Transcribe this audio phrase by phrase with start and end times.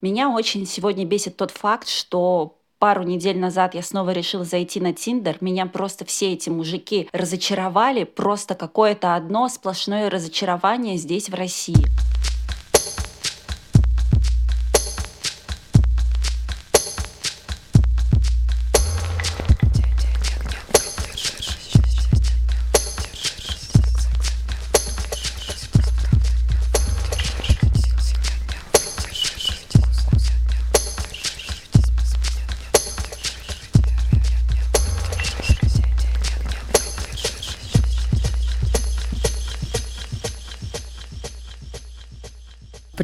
[0.00, 4.92] Меня очень сегодня бесит тот факт, что пару недель назад я снова решила зайти на
[4.92, 5.38] Тиндер.
[5.40, 8.04] Меня просто все эти мужики разочаровали.
[8.04, 11.84] Просто какое-то одно сплошное разочарование здесь, в России.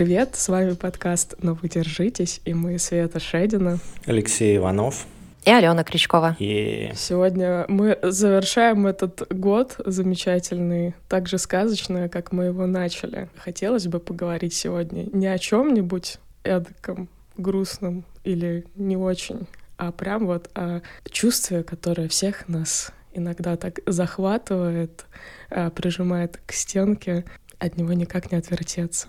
[0.04, 3.78] Привет, с вами подкаст «Но вы держитесь», и мы Света Шедина.
[4.04, 5.06] Алексей Иванов.
[5.46, 6.36] И Алена Крючкова.
[6.38, 6.92] И...
[6.94, 13.30] Сегодня мы завершаем этот год замечательный, так же сказочно, как мы его начали.
[13.38, 19.46] Хотелось бы поговорить сегодня не о чем-нибудь эдаком, грустном или не очень,
[19.78, 25.06] а прям вот о чувстве, которое всех нас иногда так захватывает,
[25.48, 27.24] а, прижимает к стенке,
[27.58, 29.08] от него никак не отвертеться.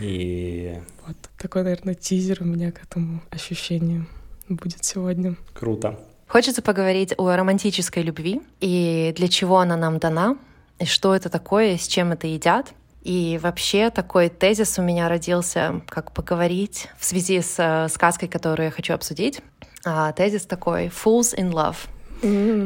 [0.00, 0.80] И...
[1.06, 4.06] Вот такой, наверное, тизер у меня к этому ощущению
[4.48, 5.36] будет сегодня.
[5.54, 5.98] Круто.
[6.26, 10.36] Хочется поговорить о романтической любви и для чего она нам дана,
[10.78, 12.72] и что это такое, с чем это едят.
[13.02, 18.66] И вообще такой тезис у меня родился, как поговорить в связи с э, сказкой, которую
[18.66, 19.40] я хочу обсудить.
[19.84, 21.76] А, тезис такой «Fools in Love».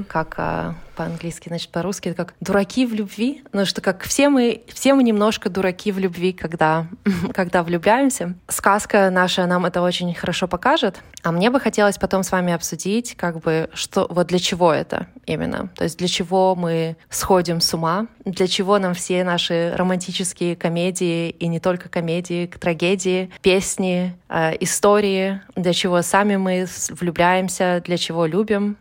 [0.09, 3.43] Как а, по-английски, значит, по-русски, это как дураки в любви.
[3.53, 6.87] Ну, что как все мы, все мы немножко дураки в любви, когда,
[7.35, 8.35] когда влюбляемся.
[8.49, 11.01] Сказка наша нам это очень хорошо покажет.
[11.23, 15.07] А мне бы хотелось потом с вами обсудить, как бы, что, вот для чего это
[15.27, 15.69] именно.
[15.75, 21.31] То есть для чего мы сходим с ума, для чего нам все наши романтические комедии,
[21.31, 24.17] и не только комедии, трагедии, песни,
[24.61, 28.77] истории, для чего сами мы влюбляемся, для чего любим,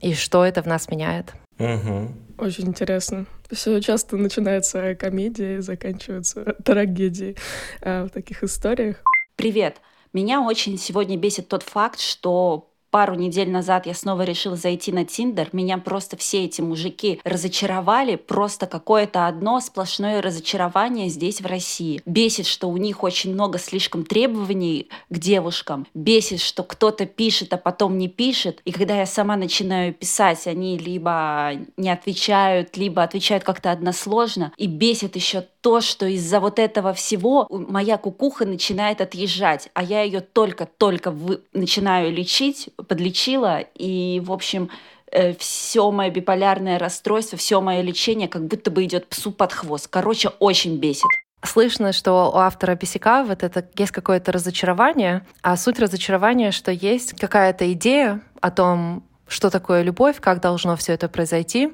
[0.00, 1.34] и что это в нас меняет.
[1.58, 2.10] Угу.
[2.38, 3.26] Очень интересно.
[3.50, 7.36] Все часто начинается комедия и заканчивается трагедией
[7.80, 9.02] а, в таких историях.
[9.36, 9.76] Привет!
[10.12, 15.04] Меня очень сегодня бесит тот факт, что пару недель назад я снова решила зайти на
[15.04, 15.48] Тиндер.
[15.50, 18.14] Меня просто все эти мужики разочаровали.
[18.14, 22.00] Просто какое-то одно сплошное разочарование здесь, в России.
[22.06, 25.88] Бесит, что у них очень много слишком требований к девушкам.
[25.92, 28.60] Бесит, что кто-то пишет, а потом не пишет.
[28.64, 34.52] И когда я сама начинаю писать, они либо не отвечают, либо отвечают как-то односложно.
[34.56, 40.02] И бесит еще то, что из-за вот этого всего моя кукуха начинает отъезжать, а я
[40.02, 41.40] ее только-только вы...
[41.54, 44.68] начинаю лечить, подлечила, и, в общем,
[45.10, 49.88] э, все мое биполярное расстройство, все мое лечение как будто бы идет псу под хвост.
[49.88, 51.08] Короче, очень бесит.
[51.42, 57.18] Слышно, что у автора писяка вот это есть какое-то разочарование, а суть разочарования, что есть
[57.18, 61.72] какая-то идея о том, что такое любовь, как должно все это произойти,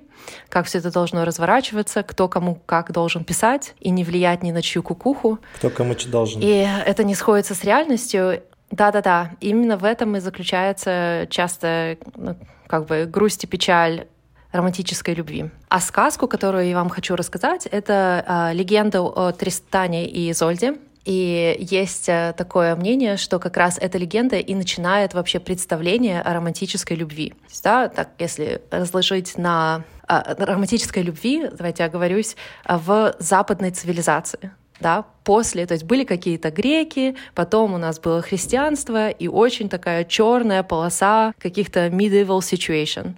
[0.49, 4.63] как все это должно разворачиваться, кто кому как должен писать и не влиять ни на
[4.63, 5.39] чью кукуху.
[5.57, 6.41] Кто кому что должен.
[6.43, 8.43] И это не сходится с реальностью.
[8.71, 12.37] Да-да-да, именно в этом и заключается часто ну,
[12.69, 14.07] как бы грусть и печаль
[14.53, 15.51] романтической любви.
[15.69, 20.75] А сказку, которую я вам хочу рассказать, это э, легенда о Тристане и Изольде.
[21.05, 26.35] И есть э, такое мнение, что как раз эта легенда и начинает вообще представление о
[26.35, 27.35] романтической любви.
[27.65, 32.37] Да, так, если разложить на а, романтической любви, давайте оговорюсь,
[32.69, 39.11] в западной цивилизации да, после, то есть были какие-то греки, потом у нас было христианство
[39.11, 43.15] и очень такая черная полоса каких-то medieval situation.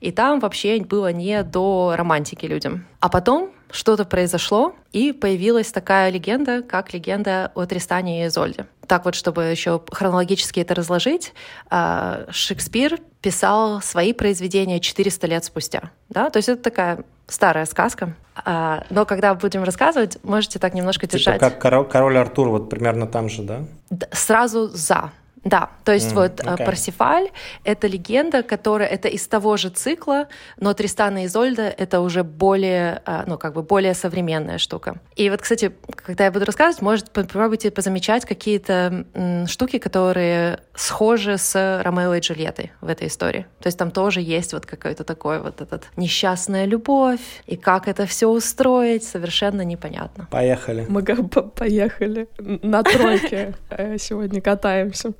[0.00, 2.86] И там вообще было не до романтики людям.
[3.00, 8.66] А потом что-то произошло, и появилась такая легенда, как легенда о Тристане и Изольде.
[8.86, 11.32] Так вот, чтобы еще хронологически это разложить,
[11.68, 15.90] а, Шекспир писал свои произведения 400 лет спустя.
[16.08, 16.30] Да?
[16.30, 18.14] То есть это такая старая сказка.
[18.36, 21.40] А, но когда будем рассказывать, можете так немножко типа держать.
[21.40, 23.64] как король, король Артур, вот примерно там же, да?
[24.12, 25.10] Сразу за.
[25.46, 26.60] Да, то есть mm, вот okay.
[26.60, 27.28] Э, Парсифаль—
[27.64, 30.26] это легенда, которая это из того же цикла,
[30.58, 34.96] но Тристана и Изольда— это уже более, э, ну, как бы более современная штука.
[35.14, 35.72] И вот, кстати,
[36.04, 39.06] когда я буду рассказывать, может, попробуйте позамечать какие-то
[39.46, 43.46] штуки, которые схожи с Ромео и Джульеттой в этой истории.
[43.60, 48.06] То есть там тоже есть вот какой-то такой вот этот несчастная любовь, и как это
[48.06, 50.26] все устроить, совершенно непонятно.
[50.28, 50.86] Поехали.
[50.88, 55.12] Мы как бы поехали на тройке э, сегодня катаемся.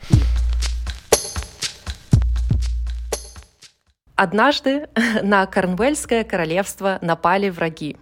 [4.17, 4.89] Однажды
[5.23, 7.97] на Корнвельское королевство напали враги.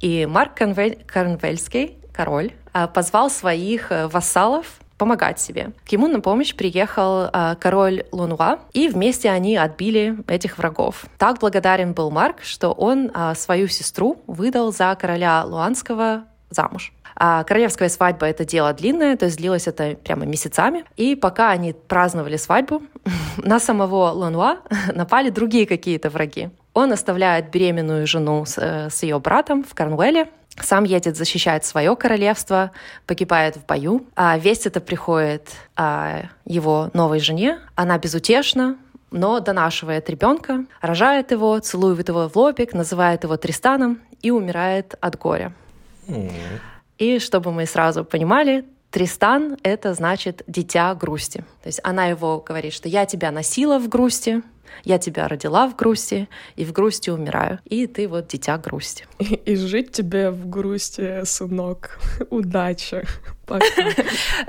[0.00, 1.04] И Марк Корнвель...
[1.06, 5.72] Корнвельский, король, а, позвал своих э, вассалов помогать себе.
[5.86, 11.04] К ему на помощь приехал э, король Лунуа, и вместе они отбили этих врагов.
[11.18, 16.92] Так благодарен был Марк, что он э, свою сестру выдал за короля Луанского замуж.
[17.16, 20.84] А королевская свадьба— это дело длинное, то есть длилось это прямо месяцами.
[20.96, 22.82] И пока они праздновали свадьбу,
[23.38, 24.58] на самого Лануа
[24.94, 26.50] напали другие какие-то враги.
[26.74, 30.28] Он оставляет беременную жену с, э, с ее братом в Корнуэле,
[30.60, 32.70] сам едет защищать свое королевство,
[33.06, 34.06] погибает в бою.
[34.14, 37.58] А весть это приходит а, его новой жене.
[37.74, 38.76] Она безутешна,
[39.10, 45.18] но донашивает ребенка, рожает его, целует его в лобик, называет его Тристаном и умирает от
[45.18, 45.52] горя.
[46.08, 46.32] Mm.
[46.98, 51.38] И чтобы мы сразу понимали, Тристан— это значит «дитя грусти».
[51.62, 54.42] То есть она его говорит, что «я тебя носила в грусти»,
[54.84, 57.60] я тебя родила в грусти, и в грусти умираю.
[57.64, 59.06] И ты вот дитя грусти.
[59.18, 61.98] И, и жить тебе в грусти, сынок.
[62.30, 63.04] Удачи.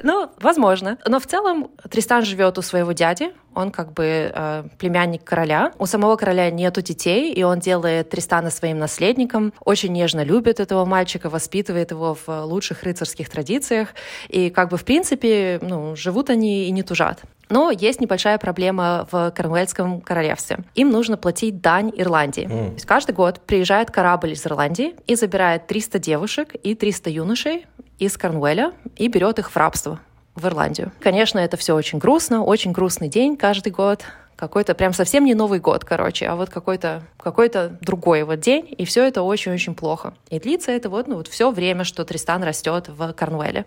[0.02, 0.98] Ну, возможно.
[1.06, 5.72] Но в целом Тристан живет у своего дяди, он как бы э, племянник короля.
[5.80, 9.52] У самого короля нету детей, и он делает Тристана своим наследником.
[9.66, 13.90] Очень нежно любит этого мальчика, воспитывает его в лучших рыцарских традициях.
[14.30, 17.22] И как бы в принципе, ну, живут они и не тужат.
[17.50, 20.60] Но есть небольшая проблема в Корнуэльском королевстве.
[20.76, 22.44] Им нужно платить дань Ирландии.
[22.44, 22.68] Mm.
[22.68, 27.66] То есть каждый год приезжает корабль из Ирландии и забирает 300 девушек и 300 юношей
[27.98, 30.00] из Корнуэля и берет их в рабство
[30.38, 30.92] в Ирландию.
[31.00, 34.04] Конечно, это все очень грустно, очень грустный день каждый год.
[34.36, 37.52] Какой-то прям совсем не Новый год, короче, а вот какой-то какой
[37.82, 40.14] другой вот день, и все это очень-очень плохо.
[40.30, 43.66] И длится это вот, ну, вот все время, что Тристан растет в Корнуэле.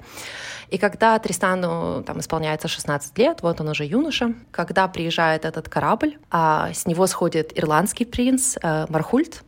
[0.69, 6.17] И когда Тристану там исполняется 16 лет, вот он уже юноша, когда приезжает этот корабль,
[6.31, 9.43] а с него сходит ирландский принц э, Мархульт,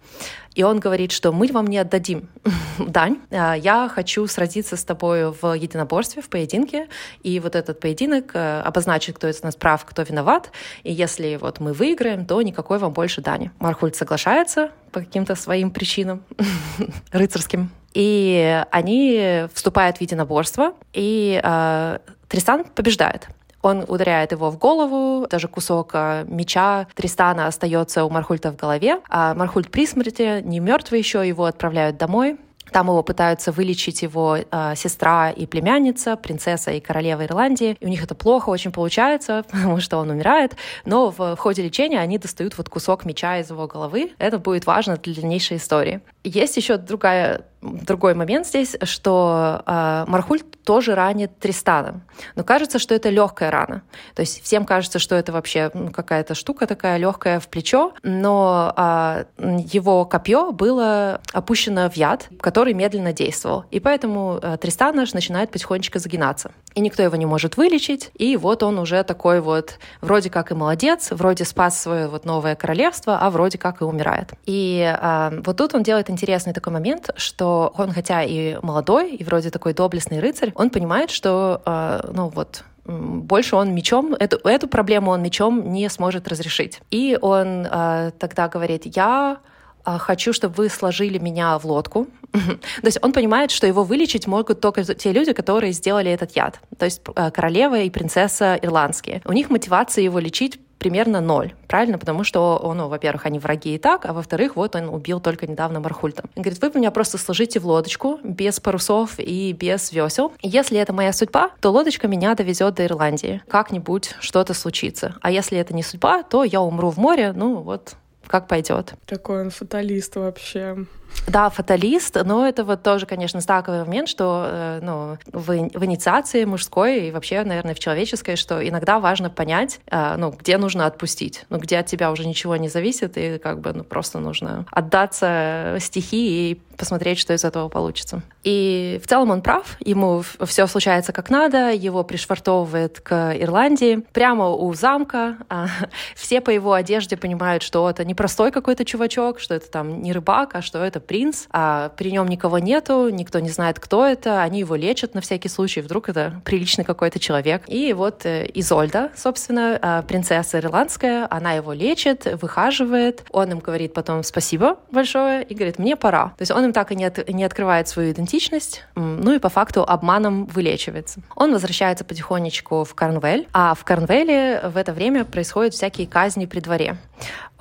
[0.54, 2.28] и он говорит, что мы вам не отдадим
[2.78, 6.88] дань, а, я хочу сразиться с тобой в единоборстве, в поединке,
[7.22, 10.50] и вот этот поединок э, обозначит, кто из нас прав, кто виноват,
[10.82, 13.50] и если вот мы выиграем, то никакой вам больше дани.
[13.58, 16.22] Мархульт соглашается по каким-то своим причинам
[17.12, 23.28] рыцарским, и они вступают в единоборство, и э, Тристан побеждает.
[23.62, 29.00] Он ударяет его в голову, даже кусок э, меча Тристана остается у Мархульта в голове,
[29.08, 32.38] а Мархульт при смерти, не мертвый еще, его отправляют домой,
[32.72, 37.76] там его пытаются вылечить его э, сестра и племянница, принцесса и королева Ирландии.
[37.80, 40.56] И у них это плохо очень получается, потому что он умирает.
[40.84, 44.12] Но в, в ходе лечения они достают вот кусок меча из его головы.
[44.18, 46.00] Это будет важно для дальнейшей истории.
[46.24, 52.02] Есть еще другая другой момент здесь, что э, Мархульт тоже ранит Тристана.
[52.34, 53.82] Но кажется, что это легкая рана.
[54.14, 58.72] То есть всем кажется, что это вообще ну, какая-то штука такая легкая в плечо, но
[58.76, 59.24] э,
[59.72, 63.64] его копье было опущено в яд, который медленно действовал.
[63.70, 66.50] И поэтому э, Тристан наш начинает потихонечку загинаться.
[66.74, 68.10] И никто его не может вылечить.
[68.14, 72.56] И вот он уже такой вот вроде как и молодец, вроде спас свое вот новое
[72.56, 74.32] королевство, а вроде как и умирает.
[74.46, 79.24] И э, вот тут он делает интересный такой момент, что он хотя и молодой, и
[79.24, 84.68] вроде такой доблестный рыцарь, он понимает, что, э, ну вот, больше он мечом, эту, эту
[84.68, 86.80] проблему он мечом не сможет разрешить.
[86.90, 89.38] И он э, тогда говорит, я
[89.84, 92.08] э, хочу, чтобы вы сложили меня в лодку.
[92.32, 96.60] То есть он понимает, что его вылечить могут только те люди, которые сделали этот яд.
[96.76, 97.02] То есть
[97.32, 99.22] королева и принцесса ирландские.
[99.24, 101.96] У них мотивация его лечить примерно ноль, правильно?
[101.96, 105.78] Потому что, ну, во-первых, они враги и так, а во-вторых, вот он убил только недавно
[105.78, 106.24] Мархульта.
[106.34, 110.32] Он говорит, вы меня просто сложите в лодочку без парусов и без весел.
[110.42, 113.40] Если это моя судьба, то лодочка меня довезет до Ирландии.
[113.46, 115.14] Как-нибудь что-то случится.
[115.20, 117.94] А если это не судьба, то я умру в море, ну вот
[118.26, 118.94] как пойдет.
[119.06, 120.86] Такой он фаталист вообще.
[121.26, 126.44] Да, фаталист, но это вот тоже, конечно, стаковый момент, что э, ну, в, в инициации
[126.44, 131.44] мужской и вообще, наверное, в человеческой, что иногда важно понять, э, ну, где нужно отпустить,
[131.48, 135.76] ну, где от тебя уже ничего не зависит, и как бы ну, просто нужно отдаться
[135.78, 138.22] стихии и посмотреть, что из этого получится.
[138.42, 144.48] И в целом он прав, ему все случается как надо, его пришвартовывает к Ирландии, прямо
[144.48, 145.36] у замка.
[145.48, 145.68] А,
[146.16, 150.12] все по его одежде понимают, что это не простой какой-то чувачок, что это там не
[150.12, 151.46] рыбак, а что это принц.
[151.50, 154.42] А при нем никого нету, никто не знает, кто это.
[154.42, 157.64] Они его лечат на всякий случай, вдруг это приличный какой-то человек.
[157.66, 163.24] И вот э, Изольда, собственно, а, принцесса ирландская, она его лечит, выхаживает.
[163.30, 166.28] Он им говорит потом спасибо большое и говорит, мне пора.
[166.38, 169.48] То есть он им так и не, от, не открывает свою идентичность, ну и по
[169.48, 171.20] факту обманом вылечивается.
[171.36, 176.60] Он возвращается потихонечку в Корнвель, а в Корнвеле в это время происходят всякие казни при
[176.60, 176.96] дворе.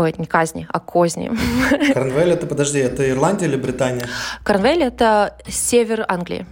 [0.01, 1.29] Ой, не казни, а козни.
[1.93, 4.07] Корнвель это, подожди, это Ирландия или Британия?
[4.43, 6.47] Корнвель это север Англии.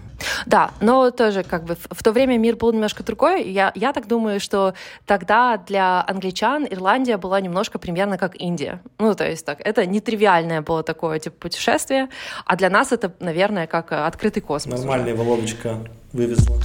[0.46, 3.50] Да, но тоже как бы в то время мир был немножко другой.
[3.50, 4.76] Я, я так думаю, что
[5.08, 8.82] тогда для англичан Ирландия была немножко примерно как Индия.
[9.00, 12.10] Ну, то есть так, это нетривиальное было такое типа путешествие,
[12.46, 14.82] а для нас это, наверное, как открытый космос.
[14.82, 15.80] Нормальная Володочка
[16.14, 16.58] вывезла.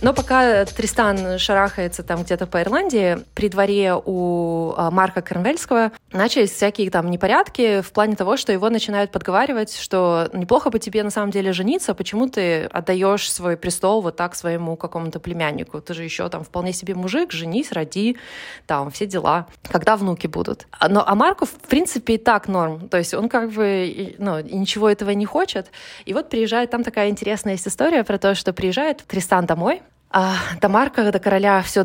[0.00, 6.52] Но пока Тристан шарахается там где-то по Ирландии, при дворе у а, Марка Корнвельского начались
[6.52, 11.10] всякие там непорядки в плане того, что его начинают подговаривать, что неплохо бы тебе на
[11.10, 15.80] самом деле жениться, почему ты отдаешь свой престол вот так своему какому-то племяннику?
[15.80, 18.18] Ты же еще там вполне себе мужик, женись, роди,
[18.66, 19.48] там все дела.
[19.68, 20.68] Когда внуки будут?
[20.78, 22.88] А, но, а Марку, в принципе, и так норм.
[22.88, 25.72] То есть он как бы ну, ничего этого не хочет.
[26.04, 30.36] И вот приезжает, там такая интересная есть история про то, что приезжает Тристан домой, а
[30.60, 31.84] Тамарка до короля все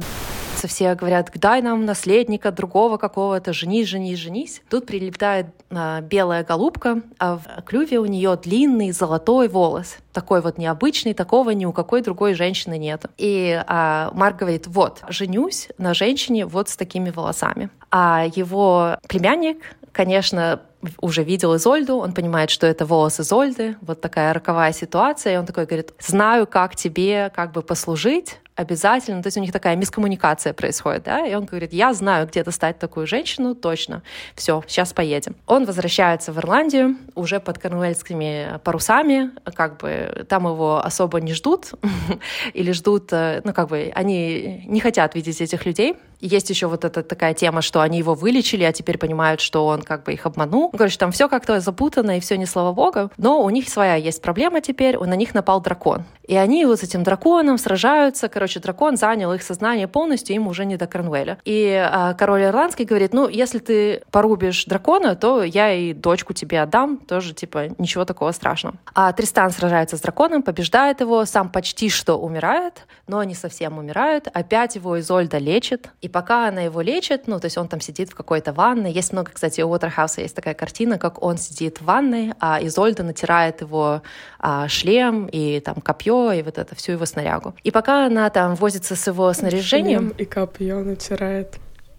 [0.68, 4.62] все говорят, дай нам наследника другого какого-то, женись, женись, женись.
[4.70, 9.98] Тут прилетает а, белая голубка, а в клюве у нее длинный золотой волос.
[10.12, 13.06] Такой вот необычный, такого ни у какой другой женщины нет.
[13.18, 17.70] И а, Марк говорит, вот, женюсь на женщине вот с такими волосами.
[17.92, 19.58] А его племянник,
[19.92, 20.62] конечно,
[21.02, 25.46] уже видел Изольду, он понимает, что это волос Изольды, вот такая роковая ситуация, и он
[25.46, 30.54] такой говорит, знаю, как тебе как бы послужить, обязательно, то есть у них такая мискоммуникация
[30.54, 34.04] происходит, да, и он говорит, я знаю, где достать такую женщину, точно,
[34.36, 35.36] все, сейчас поедем.
[35.48, 41.72] Он возвращается в Ирландию уже под корнуэльскими парусами, как бы там его особо не ждут,
[42.54, 45.96] или ждут, э, ну, как бы они не хотят видеть этих людей.
[46.24, 49.82] Есть еще вот эта такая тема, что они его вылечили, а теперь понимают, что он
[49.82, 50.70] как бы их обманул.
[50.72, 53.12] Ну, короче, там все как-то запутано, и все не слава богу.
[53.18, 56.06] Но у них своя есть проблема теперь, на них напал дракон.
[56.26, 60.66] И они вот с этим драконом сражаются, короче, дракон занял их сознание полностью, им уже
[60.66, 61.38] не до Кронвеля.
[61.44, 66.62] И а, король Ирландский говорит, ну, если ты порубишь дракона, то я и дочку тебе
[66.62, 68.78] отдам, тоже, типа, ничего такого страшного.
[68.96, 74.30] А Тристан сражается с драконом, побеждает его, сам почти что умирает, но не совсем умирает.
[74.34, 78.10] Опять его Изольда лечит, и пока она его лечит, ну, то есть он там сидит
[78.10, 78.92] в какой-то ванной.
[78.92, 83.04] Есть много, кстати, у Уотерхауса есть такая картина, как он сидит в ванной, а Изольда
[83.04, 84.02] натирает его
[84.40, 87.56] а, шлем и там копье, и вот это всю его снарягу.
[87.64, 90.10] И пока она там возится с его снаряжением...
[90.10, 91.58] Шлем и копье натирает.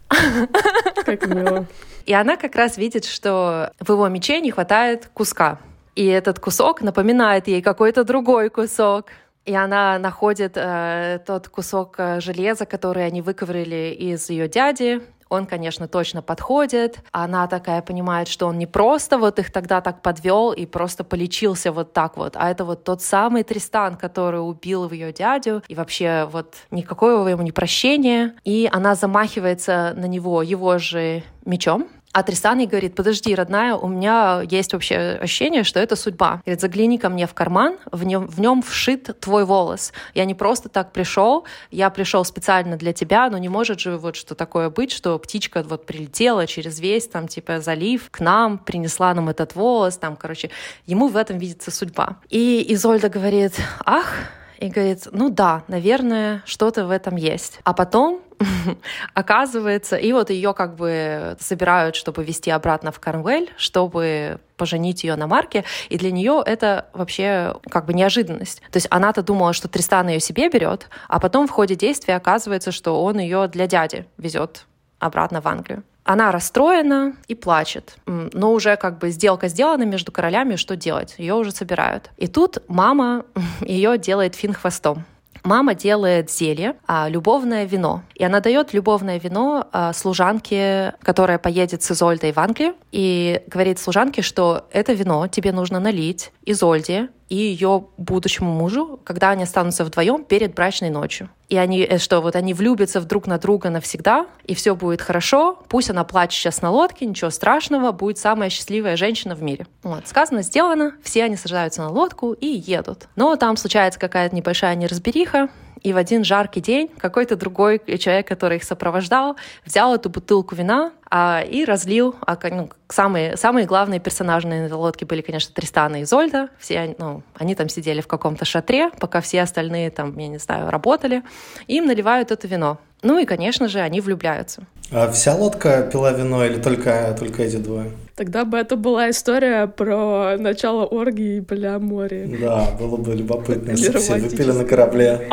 [1.04, 1.66] Как мило.
[2.06, 5.58] И она как раз видит, что в его мече не хватает куска.
[5.94, 9.06] И этот кусок напоминает ей какой-то другой кусок.
[9.44, 15.46] И она находит э, тот кусок э, железа, который они выковырили из ее дяди, он,
[15.46, 17.00] конечно, точно подходит.
[17.12, 21.72] Она такая понимает, что он не просто вот их тогда так подвел и просто полечился
[21.72, 26.28] вот так вот, а это вот тот самый Тристан, который убил ее дядю, и вообще
[26.30, 28.34] вот никакого ему не прощения.
[28.44, 33.88] И она замахивается на него его же мечом, а Тристан ей говорит, подожди, родная, у
[33.88, 36.42] меня есть вообще ощущение, что это судьба.
[36.46, 39.92] Говорит, загляни ко мне в карман, в нем, в нем вшит твой волос.
[40.14, 44.14] Я не просто так пришел, я пришел специально для тебя, но не может же вот
[44.14, 49.12] что такое быть, что птичка вот прилетела через весь там типа залив к нам, принесла
[49.12, 50.50] нам этот волос, там, короче,
[50.86, 52.18] ему в этом видится судьба.
[52.30, 53.54] И Изольда говорит,
[53.84, 54.14] ах,
[54.58, 57.60] и говорит, ну да, наверное, что-то в этом есть.
[57.64, 58.20] А потом
[59.14, 65.16] оказывается, и вот ее как бы собирают, чтобы вести обратно в Корнвель, чтобы поженить ее
[65.16, 68.60] на Марке, и для нее это вообще как бы неожиданность.
[68.70, 72.72] То есть она-то думала, что Тристан ее себе берет, а потом в ходе действия оказывается,
[72.72, 74.66] что он ее для дяди везет
[74.98, 75.82] обратно в Англию.
[76.04, 77.96] Она расстроена и плачет.
[78.06, 81.14] Но уже как бы сделка сделана между королями, что делать?
[81.18, 82.10] Ее уже собирают.
[82.18, 83.24] И тут мама
[83.60, 85.04] ее делает фин хвостом
[85.44, 88.02] мама делает зелье, а, любовное вино.
[88.14, 93.78] И она дает любовное вино а, служанке, которая поедет с Изольдой в Англию, и говорит
[93.78, 99.84] служанке, что это вино тебе нужно налить Изольде и ее будущему мужу, когда они останутся
[99.84, 101.28] вдвоем перед брачной ночью.
[101.48, 105.58] И они, э, что вот они влюбятся друг на друга навсегда, и все будет хорошо.
[105.68, 109.66] Пусть она плачет сейчас на лодке, ничего страшного, будет самая счастливая женщина в мире.
[109.82, 113.08] Вот, сказано, сделано, все они сажаются на лодку и едут.
[113.16, 115.48] Но там случается какая-то небольшая неразбериха,
[115.82, 120.92] и в один жаркий день какой-то другой человек, который их сопровождал, взял эту бутылку вина
[121.10, 122.16] а, и разлил.
[122.26, 126.48] А, ну, самые, самые главные персонажи на этой лодке были, конечно, Тристана и Зольда.
[126.58, 130.70] Все, ну, они там сидели в каком-то шатре, пока все остальные там, я не знаю,
[130.70, 131.22] работали.
[131.66, 132.78] Им наливают это вино.
[133.04, 134.66] Ну и, конечно же, они влюбляются.
[134.90, 137.92] А вся лодка пила вино или только, только эти двое?
[138.16, 142.38] Тогда бы это была история про начало оргии и полиамории.
[142.40, 145.28] Да, было бы любопытно, если все выпили на корабле.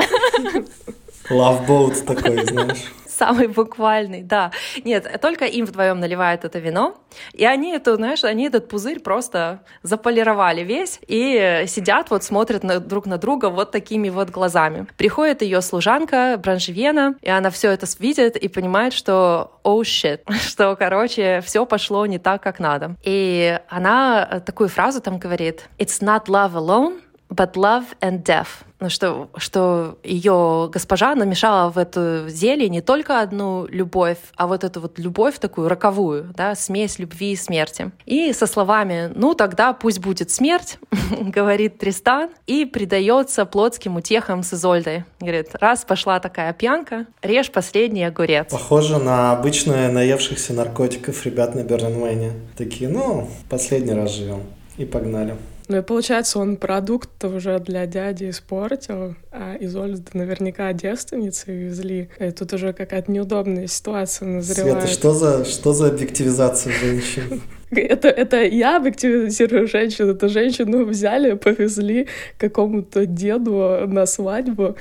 [1.29, 2.91] Love boat такой, знаешь.
[3.21, 4.51] Самый буквальный, да.
[4.83, 6.97] Нет, только им вдвоем наливают это вино,
[7.33, 12.79] и они эту, знаешь, они этот пузырь просто заполировали весь и сидят вот смотрят на,
[12.79, 14.87] друг на друга вот такими вот глазами.
[14.97, 20.75] Приходит ее служанка Бранжевена, и она все это видит и понимает, что oh shit, что,
[20.75, 22.95] короче, все пошло не так, как надо.
[23.03, 28.65] И она такую фразу там говорит, it's not love alone, but love and death.
[28.81, 34.63] Ну, что, что ее госпожа намешала в эту зелье не только одну любовь, а вот
[34.63, 37.91] эту вот любовь такую роковую, да, смесь любви и смерти.
[38.07, 40.79] И со словами «ну тогда пусть будет смерть»,
[41.21, 45.05] говорит Тристан, и предается плотским утехам с Изольдой.
[45.19, 48.47] Говорит, раз пошла такая пьянка, режь последний огурец.
[48.49, 52.31] Похоже на обычные наевшихся наркотиков ребят на Бернмэне.
[52.57, 54.41] Такие, ну, последний раз живем.
[54.81, 55.35] И погнали.
[55.67, 62.09] Ну и получается, он продукт уже для дяди испортил, а Изольда наверняка девственницы везли.
[62.19, 64.81] И тут уже какая-то неудобная ситуация назревает.
[64.81, 67.41] Света, что за, что за объективизация женщин?
[67.71, 70.11] Это, это я объективизирую женщину.
[70.11, 74.75] Это женщину взяли, повезли какому-то деду на свадьбу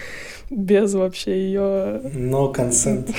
[0.50, 2.00] без вообще ее...
[2.14, 3.14] No consent.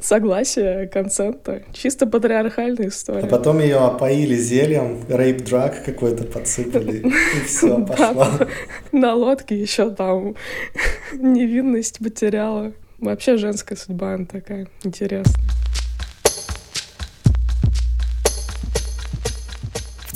[0.00, 1.62] Согласия, консента.
[1.72, 3.24] Чисто патриархальная история.
[3.24, 8.30] А потом ее опоили зельем, рейп драк какой-то подсыпали, и все, пошла.
[8.92, 10.36] На лодке еще там
[11.12, 12.72] невинность потеряла.
[12.98, 15.34] Вообще женская судьба она такая интересная.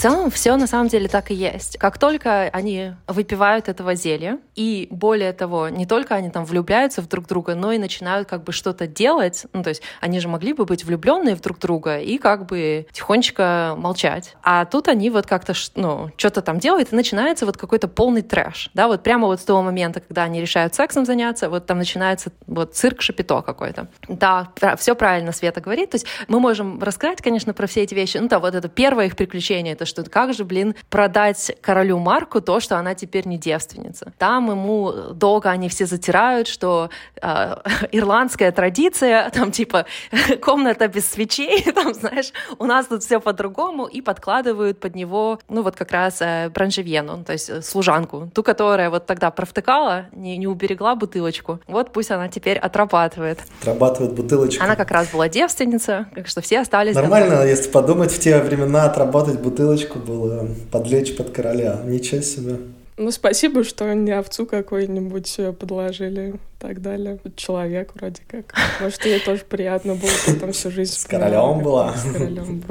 [0.00, 1.76] Целом все на самом деле так и есть.
[1.76, 7.09] Как только они выпивают этого зелья, и более того, не только они там влюбляются в
[7.09, 10.54] друг друга, но и начинают как бы что-то делать, ну то есть они же могли
[10.54, 14.37] бы быть влюбленные в друг друга и как бы тихонечко молчать.
[14.42, 18.71] А тут они вот как-то, ну, что-то там делают, и начинается вот какой-то полный трэш,
[18.73, 22.33] да, вот прямо вот с того момента, когда они решают сексом заняться, вот там начинается
[22.47, 23.88] вот цирк шапито какой-то.
[24.09, 28.16] Да, все правильно Света говорит, то есть мы можем рассказать, конечно, про все эти вещи,
[28.16, 32.40] ну да, вот это первое их приключение, это что как же, блин, продать королю Марку
[32.40, 34.12] то, что она теперь не девственница.
[34.18, 36.88] Там ему долго они все затирают, что
[37.20, 37.56] э,
[37.92, 39.86] ирландская традиция, там типа
[40.43, 45.62] комната без свечей, там, знаешь, у нас тут все по-другому, и подкладывают под него, ну
[45.62, 50.47] вот как раз э, бранжевену, то есть служанку, ту, которая вот тогда провтыкала, не, не
[50.47, 51.60] уберегла бутылочку.
[51.67, 53.41] Вот пусть она теперь отрабатывает.
[53.60, 54.62] Отрабатывает бутылочку.
[54.62, 57.50] Она как раз была девственница, так что все остались Нормально, довольны.
[57.50, 61.80] если подумать, в те времена отработать бутылочку девочку было подлечь под короля.
[61.84, 62.56] Ничего себе.
[62.97, 67.19] Ну, спасибо, что не овцу какой-нибудь э, подложили и так далее.
[67.34, 68.54] Человек вроде как.
[68.78, 70.93] Может, ей тоже приятно было потом всю жизнь.
[70.93, 71.97] С королем была.
[71.97, 72.62] С королем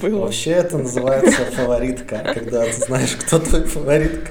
[0.00, 0.20] было.
[0.20, 4.30] Вообще это называется фаворитка, когда ты знаешь, кто твой фаворитка.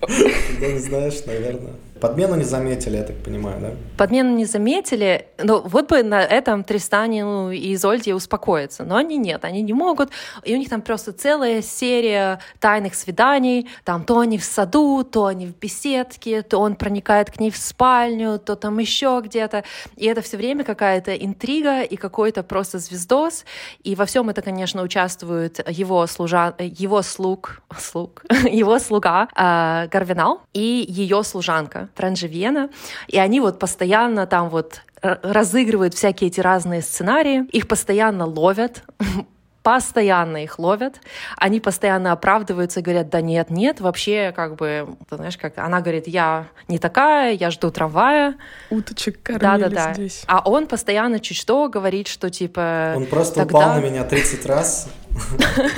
[0.00, 1.74] Когда не знаешь, наверное.
[2.00, 3.70] Подмену не заметили, я так понимаю, да?
[3.98, 5.26] Подмену не заметили.
[5.38, 8.84] Ну, вот бы на этом Тристане ну, и Изольде успокоиться.
[8.84, 10.10] Но они нет, они не могут.
[10.44, 13.68] И у них там просто целая серия тайных свиданий.
[13.84, 17.56] Там то они в саду, то они в беседке, то он проникает к ней в
[17.58, 19.64] спальню, то там еще где-то.
[19.96, 23.44] И это все время какая-то интрига и какой-то просто звездос.
[23.82, 26.54] И во всем это, конечно, участвует его служа...
[26.58, 32.70] его слуг, слуг, его слуга э, Гарвинал и ее служанка Франжевена,
[33.08, 38.82] и они вот постоянно там вот разыгрывают всякие эти разные сценарии, их постоянно ловят,
[39.62, 41.00] постоянно их ловят,
[41.36, 46.08] они постоянно оправдываются, говорят, да нет, нет, вообще, как бы, ты знаешь, как она говорит,
[46.08, 48.36] я не такая, я жду трамвая.
[48.70, 49.94] Уточек кормили да, да, да.
[49.94, 50.24] здесь.
[50.26, 52.94] А он постоянно чуть что говорит, что типа...
[52.96, 53.58] Он просто тогда...
[53.58, 54.88] упал на меня 30 раз.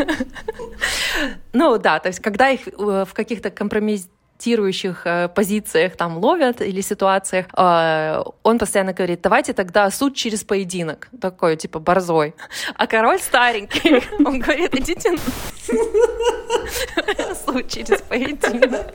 [1.52, 4.08] Ну да, то есть когда их э, в каких-то компромисс
[4.42, 10.44] конфликтирующих э, позициях там ловят или ситуациях, э, он постоянно говорит, давайте тогда суд через
[10.44, 12.34] поединок, такой типа борзой.
[12.74, 15.10] А король старенький, он говорит, идите
[17.46, 18.86] суд через поединок.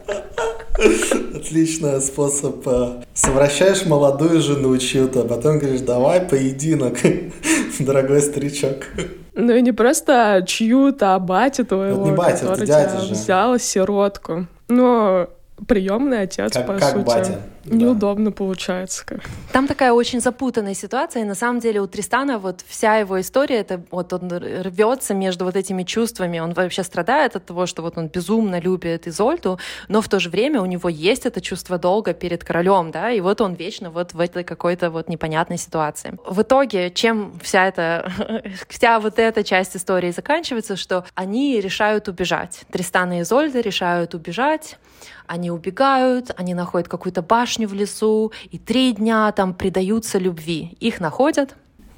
[1.35, 2.67] Отличный способ.
[2.67, 6.97] Э, совращаешь молодую жену чью-то, а потом говоришь, давай поединок,
[7.79, 8.85] дорогой старичок.
[9.33, 13.01] Ну и не просто чью-то, а батю твоего, это не батя, который это дядя тебя
[13.01, 13.13] же.
[13.13, 14.47] взял сиротку.
[14.67, 15.29] Но
[15.65, 17.05] приемный отец, как, по как сути.
[17.05, 17.41] Батя.
[17.65, 18.35] Неудобно да.
[18.35, 19.21] получается как.
[19.51, 23.57] Там такая очень запутанная ситуация, и на самом деле у Тристана вот вся его история,
[23.57, 27.97] это вот он рвется между вот этими чувствами, он вообще страдает от того, что вот
[27.97, 32.13] он безумно любит Изольду, но в то же время у него есть это чувство долга
[32.13, 36.17] перед королем, да, и вот он вечно вот в этой какой-то вот непонятной ситуации.
[36.25, 38.11] В итоге, чем вся эта,
[38.69, 42.61] вся вот эта часть истории заканчивается, что они решают убежать.
[42.71, 44.77] Тристан и Изольда решают убежать,
[45.27, 50.77] они убегают, они находят какую-то башню в лесу, и три дня там предаются любви.
[50.79, 51.55] Их находят,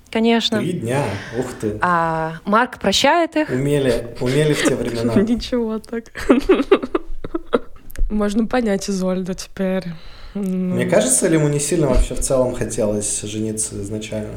[0.10, 0.60] конечно.
[0.60, 1.04] Три дня,
[1.38, 1.78] ух ты.
[1.82, 3.50] А Марк прощает их.
[3.50, 5.14] Умели, умели в те времена.
[5.22, 6.06] Ничего так.
[8.10, 9.84] Можно понять Изольду теперь.
[10.34, 14.36] Мне кажется, ли ему не сильно вообще в целом хотелось жениться изначально?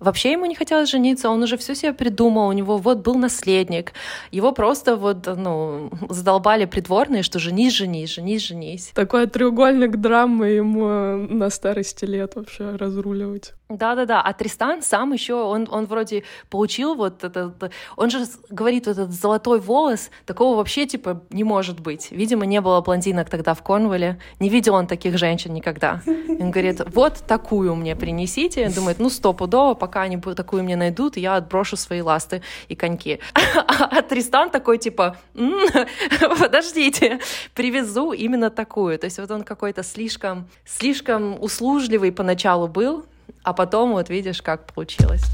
[0.00, 3.92] Вообще ему не хотелось жениться, он уже все себе придумал, у него вот был наследник.
[4.30, 8.92] Его просто вот, ну, задолбали придворные, что женись, женись, женись, женись.
[8.94, 10.88] Такой треугольник драмы ему
[11.28, 13.52] на старости лет вообще разруливать.
[13.70, 18.98] Да-да-да, а Тристан сам еще, он, он вроде получил вот этот, он же говорит, вот
[18.98, 22.08] этот золотой волос, такого вообще типа не может быть.
[22.10, 26.02] Видимо, не было блондинок тогда в Корнвелле, не видел он таких женщин никогда.
[26.06, 28.68] Он говорит, вот такую мне принесите.
[28.70, 33.18] Думает, ну стопудово, пока они такую мне найдут, я отброшу свои ласты и коньки.
[33.90, 35.16] А Тристан такой типа,
[36.38, 37.18] подождите,
[37.54, 39.00] привезу именно такую.
[39.00, 43.04] То есть вот он какой-то слишком, слишком услужливый поначалу был,
[43.42, 45.24] а потом вот видишь, как получилось.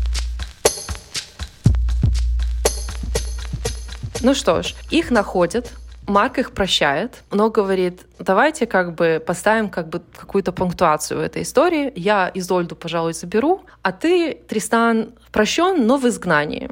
[4.23, 5.71] Ну что ж, их находят,
[6.07, 11.43] Марк их прощает, но говорит, давайте как бы поставим как бы какую-то пунктуацию в этой
[11.43, 11.93] истории.
[11.97, 16.71] Я Изольду, пожалуй, заберу, а ты, Тристан, прощен, но в изгнании.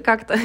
[0.04, 0.38] Как-то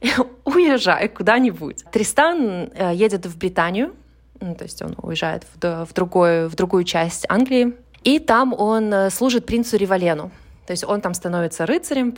[0.44, 1.84] уезжай куда-нибудь.
[1.92, 3.94] Тристан э, едет в Британию,
[4.40, 9.10] ну, то есть он уезжает в, в, в другую часть Англии, и там он э,
[9.10, 10.30] служит принцу Ривалену.
[10.66, 12.12] То есть он там становится рыцарем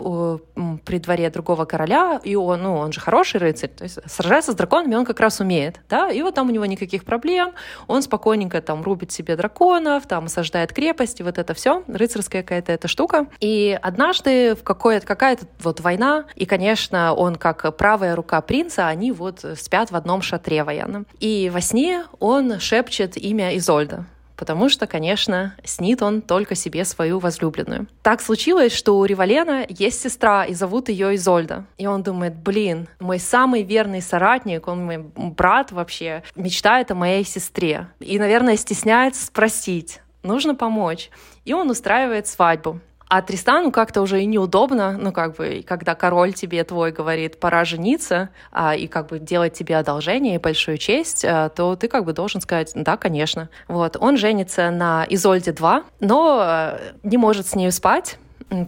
[0.84, 4.54] при дворе другого короля, и он, ну, он же хороший рыцарь, то есть сражаться с
[4.54, 7.52] драконами он как раз умеет, да, и вот там у него никаких проблем,
[7.86, 12.88] он спокойненько там рубит себе драконов, там осаждает крепости, вот это все, рыцарская какая-то эта
[12.88, 13.26] штука.
[13.40, 19.12] И однажды в какое-то, какая-то вот война, и, конечно, он как правая рука принца, они
[19.12, 21.06] вот спят в одном шатре военном.
[21.20, 24.06] И во сне он шепчет имя Изольда
[24.38, 27.88] потому что, конечно, снит он только себе свою возлюбленную.
[28.02, 31.66] Так случилось, что у Ривалена есть сестра, и зовут ее Изольда.
[31.76, 37.24] И он думает, блин, мой самый верный соратник, он мой брат вообще, мечтает о моей
[37.24, 37.88] сестре.
[37.98, 41.10] И, наверное, стесняется спросить, нужно помочь.
[41.44, 42.80] И он устраивает свадьбу.
[43.08, 47.64] А Тристану как-то уже и неудобно, ну, как бы, когда король тебе твой говорит, пора
[47.64, 52.04] жениться, а, и как бы делать тебе одолжение и большую честь, а, то ты как
[52.04, 53.48] бы должен сказать, да, конечно.
[53.66, 58.18] Вот, он женится на Изольде 2, но а, не может с нею спать,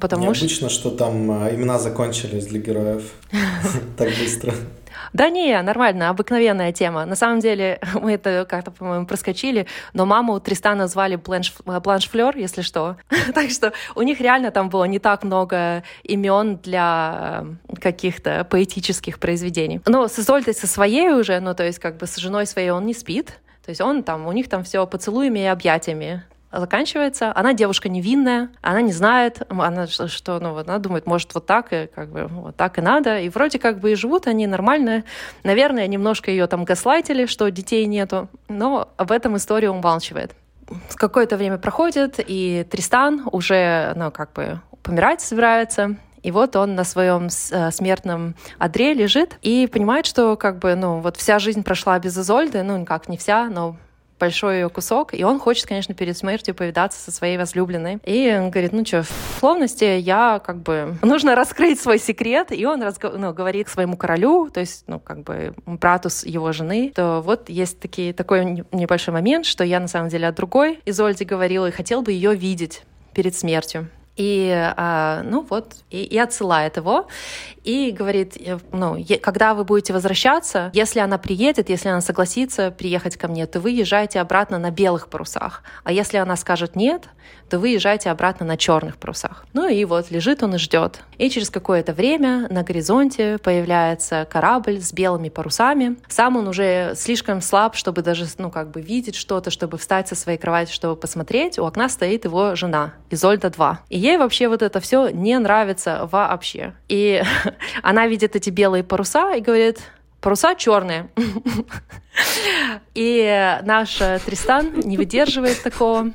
[0.00, 0.88] потому Необычно, что...
[0.88, 3.12] что там а, имена закончились для героев
[3.98, 4.54] так быстро.
[5.12, 7.04] Да не, нормально, обыкновенная тема.
[7.04, 12.36] На самом деле, мы это как-то, по-моему, проскочили, но маму Тристана звали Бланш, Бланш Флёр,
[12.36, 12.96] если что.
[13.34, 19.18] так что у них реально там было не так много имен для э, каких-то поэтических
[19.18, 19.80] произведений.
[19.86, 22.86] Но с Изольдой со своей уже, ну то есть как бы с женой своей он
[22.86, 27.32] не спит, то есть он там, у них там все поцелуями и объятиями заканчивается.
[27.34, 31.72] Она девушка невинная, она не знает, она что, ну, вот, она думает, может, вот так,
[31.72, 33.20] и как бы вот так и надо.
[33.20, 35.04] И вроде как бы и живут они нормально.
[35.44, 40.34] Наверное, немножко ее там гаслайтили, что детей нету, но об этом история умалчивает.
[40.94, 46.84] Какое-то время проходит, и Тристан уже, ну, как бы помирать собирается, и вот он на
[46.84, 51.98] своем э, смертном одре лежит и понимает, что как бы, ну, вот вся жизнь прошла
[51.98, 53.76] без Изольды, ну, как не вся, но
[54.20, 57.98] большой ее кусок, и он хочет, конечно, перед смертью повидаться со своей возлюбленной.
[58.04, 60.96] И он говорит, ну что, в словности я как бы...
[61.02, 63.10] Нужно раскрыть свой секрет, и он разго...
[63.10, 67.80] ну, говорит своему королю, то есть, ну, как бы брату его жены, то вот есть
[67.80, 72.02] такие, такой небольшой момент, что я на самом деле от другой Изольде говорила и хотел
[72.02, 72.82] бы ее видеть
[73.14, 73.88] перед смертью.
[74.20, 77.06] И, а, ну вот, и, и отсылает его,
[77.64, 83.16] и говорит, э, ну, когда вы будете возвращаться, если она приедет, если она согласится приехать
[83.16, 85.62] ко мне, то вы езжайте обратно на белых парусах.
[85.84, 87.08] А если она скажет нет,
[87.48, 89.44] то вы езжайте обратно на черных парусах.
[89.52, 91.00] Ну и вот лежит он и ждет.
[91.18, 95.96] И через какое-то время на горизонте появляется корабль с белыми парусами.
[96.08, 100.14] Сам он уже слишком слаб, чтобы даже, ну, как бы видеть что-то, чтобы встать со
[100.14, 101.58] своей кровати, чтобы посмотреть.
[101.58, 103.80] У окна стоит его жена, Изольда 2.
[103.88, 106.74] И ей вообще вот это все не нравится вообще.
[106.88, 107.22] И
[107.82, 109.80] она видит эти белые паруса и говорит,
[110.20, 111.08] паруса черные.
[112.94, 116.12] И наш Тристан не выдерживает такого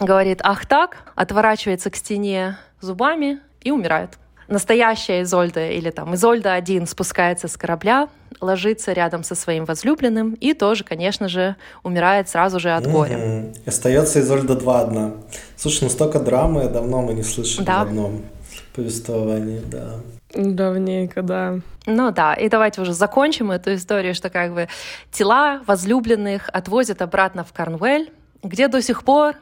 [0.00, 4.18] говорит «ах так», отворачивается к стене зубами и умирает.
[4.48, 8.08] Настоящая Изольда или там Изольда один спускается с корабля,
[8.40, 13.16] ложится рядом со своим возлюбленным и тоже, конечно же, умирает сразу же от горя.
[13.16, 13.68] Mm-hmm.
[13.68, 15.12] Остается Изольда 2 одна.
[15.56, 17.84] Слушай, ну столько драмы давно мы не слышали да.
[17.84, 18.22] в одном
[18.74, 19.94] повествовании, да.
[20.34, 21.60] Давненько, да.
[21.86, 24.68] Ну да, и давайте уже закончим эту историю, что как бы
[25.12, 28.10] тела возлюбленных отвозят обратно в Корнуэль,
[28.42, 29.36] где до сих пор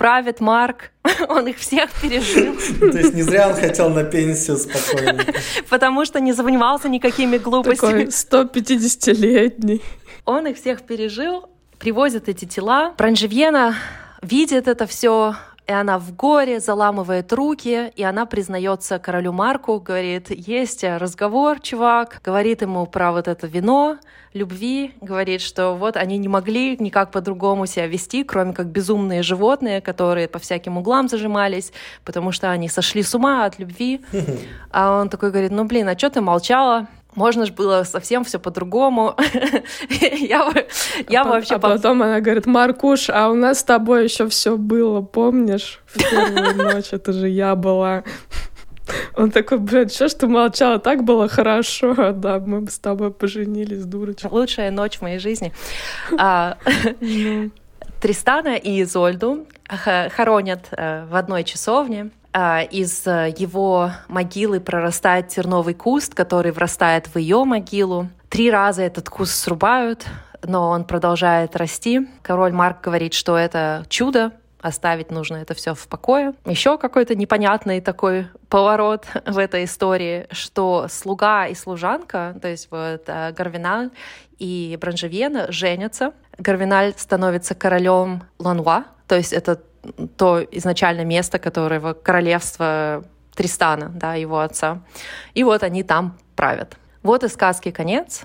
[0.00, 0.92] правит Марк,
[1.28, 2.56] он их всех пережил.
[2.90, 5.26] То есть не зря он хотел на пенсию спокойно.
[5.68, 8.06] Потому что не занимался никакими глупостями.
[8.06, 9.82] Такой 150-летний.
[10.24, 12.94] Он их всех пережил, привозят эти тела.
[12.96, 13.74] Бранжевьена
[14.22, 15.34] видит это все,
[15.70, 22.20] и она в горе заламывает руки, и она признается королю Марку, говорит, есть разговор, чувак,
[22.24, 23.96] говорит ему про вот это вино,
[24.32, 29.80] любви, говорит, что вот они не могли никак по-другому себя вести, кроме как безумные животные,
[29.80, 31.72] которые по всяким углам зажимались,
[32.04, 34.00] потому что они сошли с ума от любви.
[34.72, 36.88] А он такой говорит, ну блин, а что ты молчала?
[37.14, 39.16] Можно же было совсем все по-другому.
[40.00, 40.52] я
[41.08, 41.56] я а вообще...
[41.56, 45.80] А потом она говорит, Маркуш, а у нас с тобой еще все было, помнишь?
[45.86, 48.04] В первую ночь это же я была.
[49.16, 50.78] Он такой, блин, что ж ты молчала?
[50.78, 52.12] Так было хорошо.
[52.12, 54.28] Да, мы с тобой поженились, дурочка.
[54.30, 55.52] Лучшая ночь в моей жизни.
[56.18, 56.56] А,
[57.00, 57.50] ну.
[58.00, 62.10] Тристана и Изольду хоронят э, в одной часовне.
[62.32, 68.08] А, из э, его могилы прорастает терновый куст, который врастает в ее могилу.
[68.28, 70.06] Три раза этот куст срубают,
[70.44, 72.08] но он продолжает расти.
[72.22, 76.34] Король Марк говорит, что это чудо, оставить нужно это все в покое.
[76.44, 83.02] Еще какой-то непонятный такой поворот в этой истории, что слуга и служанка, то есть вот
[83.06, 83.90] э, Гарвиналь
[84.38, 86.12] и Бранжевьена женятся.
[86.38, 89.60] Гарвиналь становится королем Лануа, то есть это
[90.16, 94.82] то изначально место, которое королевство Тристана, да, его отца.
[95.34, 96.76] И вот они там правят.
[97.02, 98.22] Вот и сказки конец.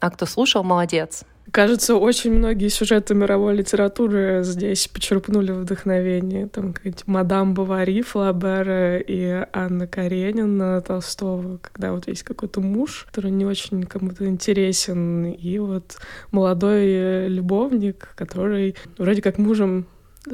[0.00, 1.24] А кто слушал, молодец.
[1.50, 6.46] Кажется, очень многие сюжеты мировой литературы здесь почерпнули вдохновение.
[6.46, 13.30] Там какая-нибудь Мадам Бавари, Флабера и Анна Каренина Толстого, когда вот есть какой-то муж, который
[13.30, 15.96] не очень кому-то интересен, и вот
[16.32, 19.86] молодой любовник, который вроде как мужем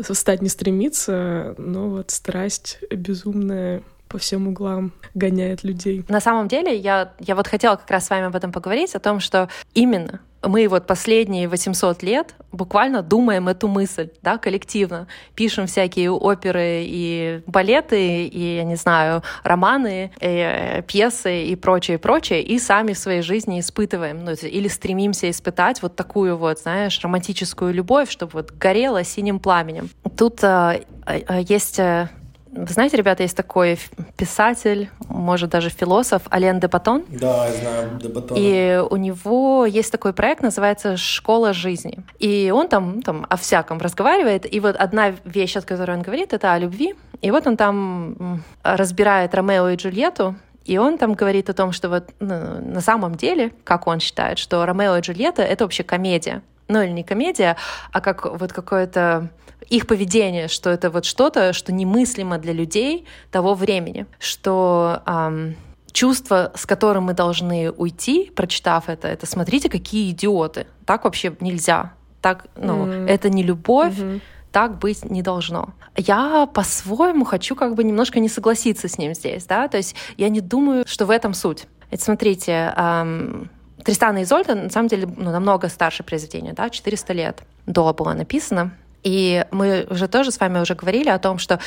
[0.02, 6.04] стать не стремится, но вот страсть безумная по всем углам гоняет людей.
[6.08, 9.00] На самом деле, я, я вот хотела как раз с вами об этом поговорить, о
[9.00, 15.06] том, что именно мы вот последние 800 лет буквально думаем эту мысль, да, коллективно.
[15.34, 21.98] Пишем всякие оперы и балеты, и, я не знаю, романы, и, э, пьесы и прочее,
[21.98, 27.00] прочее, и сами в своей жизни испытываем, ну, или стремимся испытать вот такую вот, знаешь,
[27.02, 29.90] романтическую любовь, чтобы вот горела синим пламенем.
[30.16, 32.08] Тут э, э, есть э,
[32.56, 33.78] вы знаете, ребята, есть такой
[34.16, 37.04] писатель, может даже философ Ален де Батон.
[37.08, 38.36] Да, я знаю де Батон.
[38.40, 41.98] И у него есть такой проект, называется «Школа жизни».
[42.20, 44.52] И он там, там о всяком разговаривает.
[44.52, 46.94] И вот одна вещь, от которой он говорит, это о любви.
[47.20, 51.88] И вот он там разбирает Ромео и Джульетту, и он там говорит о том, что
[51.88, 56.42] вот ну, на самом деле, как он считает, что Ромео и Джульетта— это вообще комедия.
[56.68, 57.56] Ну или не комедия,
[57.92, 59.30] а как вот какое-то
[59.68, 65.56] их поведение, что это вот что-то, что немыслимо для людей того времени, что эм,
[65.92, 71.92] чувство, с которым мы должны уйти, прочитав это, это смотрите, какие идиоты, так вообще нельзя,
[72.20, 73.08] так, ну, mm.
[73.08, 74.20] это не любовь, mm-hmm.
[74.52, 75.74] так быть не должно.
[75.96, 80.28] Я по-своему хочу как бы немножко не согласиться с ним здесь, да, то есть я
[80.28, 81.66] не думаю, что в этом суть.
[81.90, 83.50] Это смотрите, эм,
[83.84, 88.14] Тристана и Изольда на самом деле ну, намного старше произведения, да, 400 лет до было
[88.14, 88.72] написано.
[89.02, 91.60] И мы уже тоже с вами уже говорили о том, что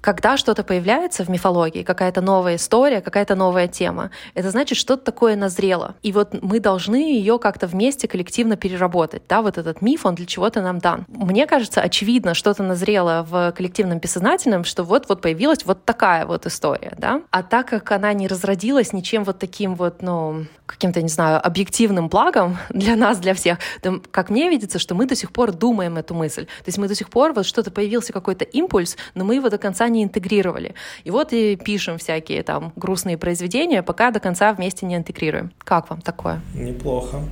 [0.00, 5.36] когда что-то появляется в мифологии, какая-то новая история, какая-то новая тема, это значит, что-то такое
[5.36, 5.94] назрело.
[6.02, 9.22] И вот мы должны ее как-то вместе коллективно переработать.
[9.28, 11.04] Да, вот этот миф, он для чего-то нам дан.
[11.08, 16.94] Мне кажется, очевидно, что-то назрело в коллективном бессознательном, что вот-вот появилась вот такая вот история.
[16.96, 17.22] Да?
[17.30, 22.08] А так как она не разродилась ничем вот таким вот, ну, каким-то, не знаю, объективным
[22.08, 25.96] благом для нас, для всех, то, как мне видится, что мы до сих пор думаем
[25.96, 26.46] эту мысль.
[26.46, 29.58] То есть мы до сих пор, вот что-то появился какой-то импульс, но мы его до
[29.58, 30.74] конца не интегрировали.
[31.04, 35.52] И вот и пишем всякие там грустные произведения, пока до конца вместе не интегрируем.
[35.58, 36.40] Как вам такое?
[36.54, 37.22] Неплохо.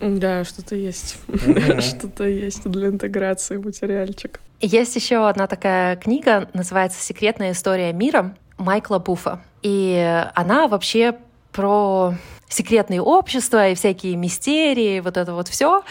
[0.00, 1.18] Да, что-то есть.
[1.80, 4.40] что-то есть для интеграции материальчик.
[4.60, 9.42] Есть еще одна такая книга, называется «Секретная история мира» Майкла Буфа.
[9.62, 11.16] И она вообще
[11.52, 12.14] про
[12.48, 15.82] секретные общества и всякие мистерии, вот это вот все.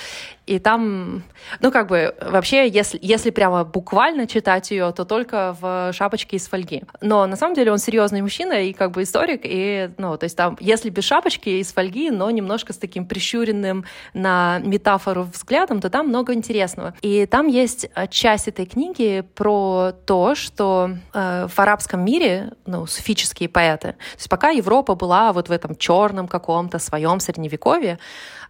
[0.49, 1.21] И там,
[1.59, 6.47] ну, как бы, вообще, если, если прямо буквально читать ее, то только в шапочке из
[6.47, 6.81] фольги.
[7.01, 10.35] Но на самом деле он серьезный мужчина и как бы историк, и, ну, то есть
[10.35, 13.85] там, если без шапочки из фольги, но немножко с таким прищуренным
[14.15, 16.95] на метафору взглядом, то там много интересного.
[17.01, 23.49] И там есть часть этой книги про то, что э, в арабском мире, ну, суфические
[23.49, 27.99] поэты, то есть пока Европа была вот в этом черном каком-то своем средневековье,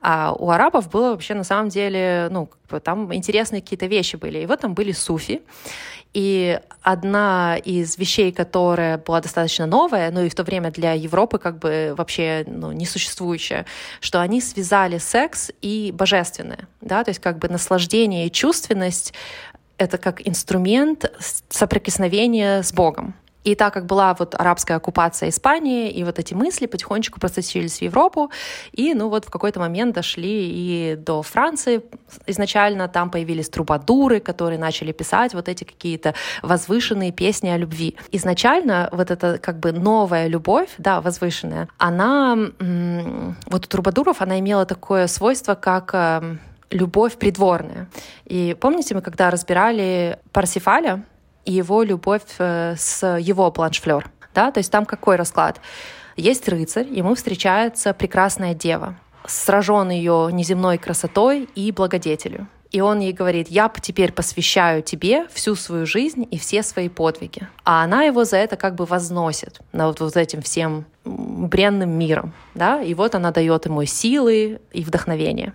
[0.01, 2.49] а у арабов было вообще на самом деле ну,
[2.83, 4.39] там интересные какие-то вещи были.
[4.39, 5.41] И вот там были суфи.
[6.13, 11.37] И одна из вещей, которая была достаточно новая, ну и в то время для Европы
[11.37, 13.67] как бы вообще ну, несуществующая,
[13.99, 19.13] что они связали секс и божественное, да, то есть как бы наслаждение и чувственность
[19.77, 21.11] это как инструмент
[21.49, 23.13] соприкосновения с Богом.
[23.49, 27.81] И так как была вот арабская оккупация Испании, и вот эти мысли потихонечку просочились в
[27.81, 28.29] Европу,
[28.73, 31.81] и ну вот в какой-то момент дошли и до Франции.
[32.27, 37.95] Изначально там появились трубадуры, которые начали писать вот эти какие-то возвышенные песни о любви.
[38.11, 42.37] Изначально вот эта как бы новая любовь, да, возвышенная, она
[43.47, 47.87] вот у трубадуров она имела такое свойство, как эм, любовь придворная.
[48.25, 51.03] И помните, мы когда разбирали Парсифаля
[51.49, 55.59] и его любовь э, с его бланшфлер, да, то есть там какой расклад?
[56.15, 62.47] Есть рыцарь, ему встречается прекрасная дева, сражен ее неземной красотой и благодетелю.
[62.69, 67.47] И он ей говорит, я теперь посвящаю тебе всю свою жизнь и все свои подвиги.
[67.63, 72.31] А она его за это как бы возносит над вот этим всем бренным миром.
[72.53, 72.79] Да?
[72.79, 75.53] И вот она дает ему силы и вдохновение.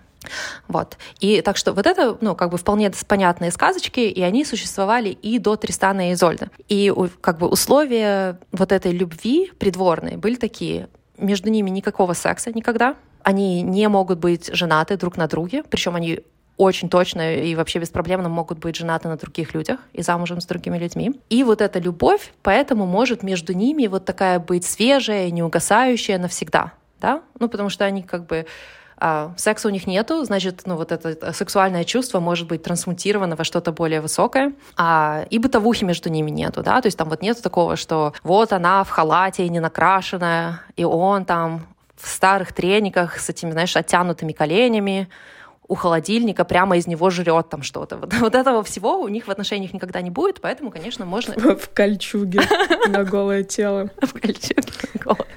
[0.67, 0.97] Вот.
[1.19, 5.39] И так что вот это, ну, как бы вполне понятные сказочки, и они существовали и
[5.39, 6.49] до Тристана и Изольда.
[6.67, 10.89] И как бы условия вот этой любви придворной были такие.
[11.17, 12.95] Между ними никакого секса никогда.
[13.23, 16.21] Они не могут быть женаты друг на друге, причем они
[16.57, 20.77] очень точно и вообще беспроблемно могут быть женаты на других людях и замужем с другими
[20.77, 21.19] людьми.
[21.29, 26.73] И вот эта любовь, поэтому может между ними вот такая быть свежая, неугасающая навсегда.
[27.01, 27.21] Да?
[27.39, 28.45] Ну, потому что они как бы
[28.97, 33.43] а, секса у них нету, значит, ну вот это сексуальное чувство может быть трансмутировано во
[33.43, 37.41] что-то более высокое, а, и бытовухи между ними нету, да, то есть там вот нету
[37.41, 43.29] такого, что вот она в халате не накрашенная, и он там в старых трениках с
[43.29, 45.09] этими, знаешь, оттянутыми коленями,
[45.67, 47.97] у холодильника прямо из него жрет там что-то.
[47.97, 51.33] Вот, вот этого всего у них в отношениях никогда не будет, поэтому, конечно, можно...
[51.55, 52.41] В кольчуге
[52.87, 53.89] на голое тело.
[54.01, 55.27] В кольчуге на голое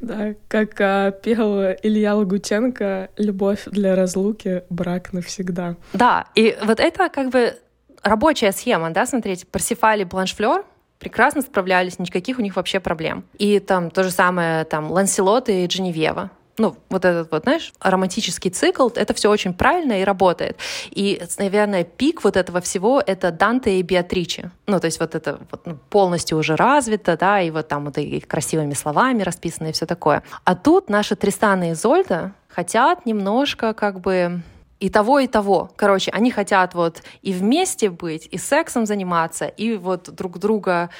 [0.00, 5.76] да, как а, пел Илья Лагутенко «Любовь для разлуки, брак навсегда».
[5.92, 7.56] Да, и вот это как бы
[8.02, 10.64] рабочая схема, да, смотрите, Парсифаль Бланшфлер
[10.98, 13.24] прекрасно справлялись, никаких у них вообще проблем.
[13.38, 18.50] И там то же самое, там, Ланселот и Дженевьева ну, вот этот вот, знаешь, романтический
[18.50, 20.58] цикл, это все очень правильно и работает.
[20.90, 24.50] И, наверное, пик вот этого всего— это Данте и Беатриче.
[24.66, 27.98] Ну, то есть вот это вот ну, полностью уже развито, да, и вот там вот
[27.98, 30.22] и красивыми словами расписано и все такое.
[30.44, 34.42] А тут наши Тристана и Зольда хотят немножко как бы
[34.78, 35.70] и того, и того.
[35.76, 40.90] Короче, они хотят вот и вместе быть, и сексом заниматься, и вот друг друга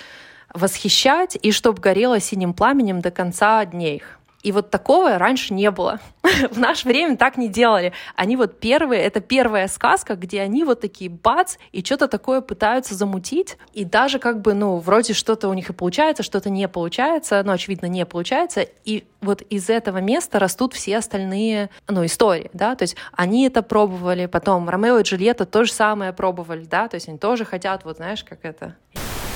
[0.53, 4.19] восхищать, и чтобы горело синим пламенем до конца дней их.
[4.45, 6.01] И вот такого раньше не было.
[6.51, 7.95] В наше время так не делали.
[8.15, 12.95] Они вот первые, это первая сказка, где они вот такие бац, и что-то такое пытаются
[12.95, 13.57] замутить.
[13.73, 17.53] И даже как бы, ну, вроде что-то у них и получается, что-то не получается, но,
[17.53, 18.61] очевидно, не получается.
[18.85, 23.63] И вот из этого места растут все остальные, ну, истории, да, то есть они это
[23.63, 27.85] пробовали, потом Ромео и Джульетта то же самое пробовали, да, то есть они тоже хотят,
[27.85, 28.77] вот знаешь, как это,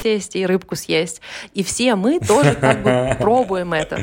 [0.02, 1.22] сесть и рыбку съесть.
[1.54, 3.98] И все мы тоже как бы пробуем это.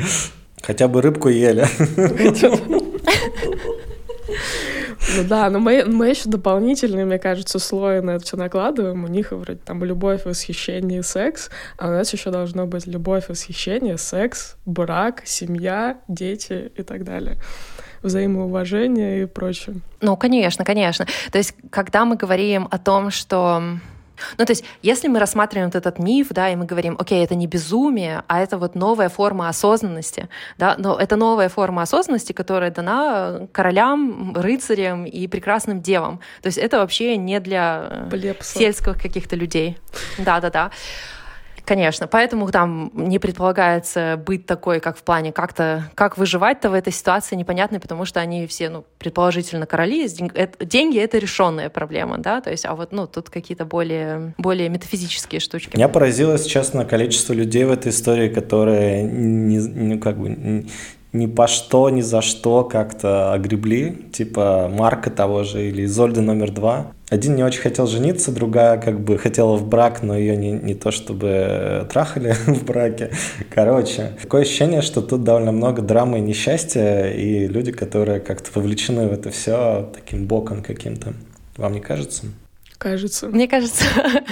[0.66, 1.66] Хотя бы рыбку ели.
[5.18, 9.04] Ну да, но мы, мы еще дополнительные, мне кажется, слои на это все накладываем.
[9.06, 13.98] У них вроде там любовь, восхищение, секс, а у нас еще должно быть любовь, восхищение,
[13.98, 17.38] секс, брак, семья, дети и так далее
[18.02, 19.78] взаимоуважение и прочее.
[20.00, 21.08] Ну, конечно, конечно.
[21.32, 23.80] То есть, когда мы говорим о том, что
[24.38, 27.36] ну, то есть, если мы рассматриваем вот этот миф, да, и мы говорим, окей, это
[27.36, 32.72] не безумие, а это вот новая форма осознанности, да, но это новая форма осознанности, которая
[32.72, 36.20] дана королям, рыцарям и прекрасным девам.
[36.42, 38.58] То есть это вообще не для Плепса.
[38.58, 39.78] сельских каких-то людей.
[40.18, 40.72] Да-да-да.
[41.66, 46.94] Конечно, поэтому там не предполагается быть такой, как в плане как-то, как выживать-то в этой
[46.94, 50.08] ситуации непонятно, потому что они все, ну, предположительно короли,
[50.60, 55.40] деньги— это решенная проблема, да, то есть, а вот, ну, тут какие-то более, более метафизические
[55.40, 55.76] штучки.
[55.76, 60.66] Меня поразило, честно, количество людей в этой истории, которые не, не как бы
[61.16, 66.52] ни по что, ни за что как-то огребли, типа Марка того же или Изольды номер
[66.52, 66.92] два.
[67.10, 70.74] Один не очень хотел жениться, другая как бы хотела в брак, но ее не, не
[70.74, 73.12] то чтобы трахали в браке.
[73.50, 79.08] Короче, такое ощущение, что тут довольно много драмы и несчастья, и люди, которые как-то вовлечены
[79.08, 81.14] в это все таким боком каким-то.
[81.58, 82.26] Вам не кажется?
[82.78, 83.28] Кажется.
[83.28, 83.86] Мне кажется,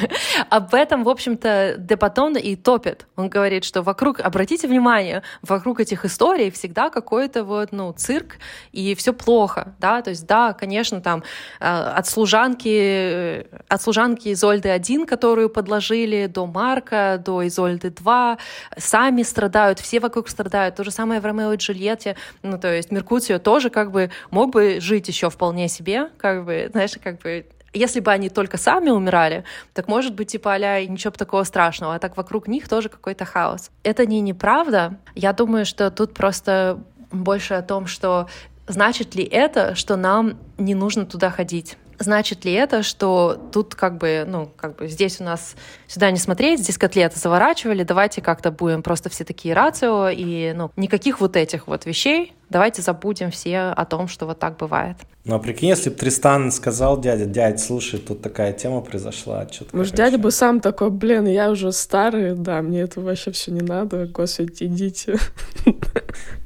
[0.49, 3.07] об этом, в общем-то, Депатон и топит.
[3.15, 8.37] Он говорит, что вокруг, обратите внимание, вокруг этих историй всегда какой-то вот, ну, цирк,
[8.71, 11.23] и все плохо, да, то есть, да, конечно, там
[11.59, 18.37] э, от служанки, от служанки Изольды 1, которую подложили, до Марка, до Изольды 2,
[18.77, 20.75] сами страдают, все вокруг страдают.
[20.75, 24.51] То же самое в Ромео и Джульетте, ну, то есть Меркуцио тоже как бы мог
[24.51, 28.89] бы жить еще вполне себе, как бы, знаешь, как бы если бы они только сами
[28.89, 29.43] умирали,
[29.73, 33.71] так может быть, типа, а ничего такого страшного, а так вокруг них тоже какой-то хаос.
[33.83, 34.97] Это не неправда.
[35.15, 36.79] Я думаю, что тут просто
[37.11, 38.27] больше о том, что
[38.67, 41.77] значит ли это, что нам не нужно туда ходить.
[41.99, 45.55] Значит ли это, что тут как бы, ну, как бы здесь у нас
[45.87, 50.71] сюда не смотреть, здесь котлеты заворачивали, давайте как-то будем просто все такие рацио, и, ну,
[50.75, 54.95] никаких вот этих вот вещей, давайте забудем все о том, что вот так бывает.
[55.25, 59.75] Ну, а прикинь, если бы Тристан сказал дяде, дядь, слушай, тут такая тема произошла, что-то
[59.75, 63.61] Может, дядя бы сам такой, блин, я уже старый, да, мне это вообще все не
[63.61, 65.17] надо, господи, идите.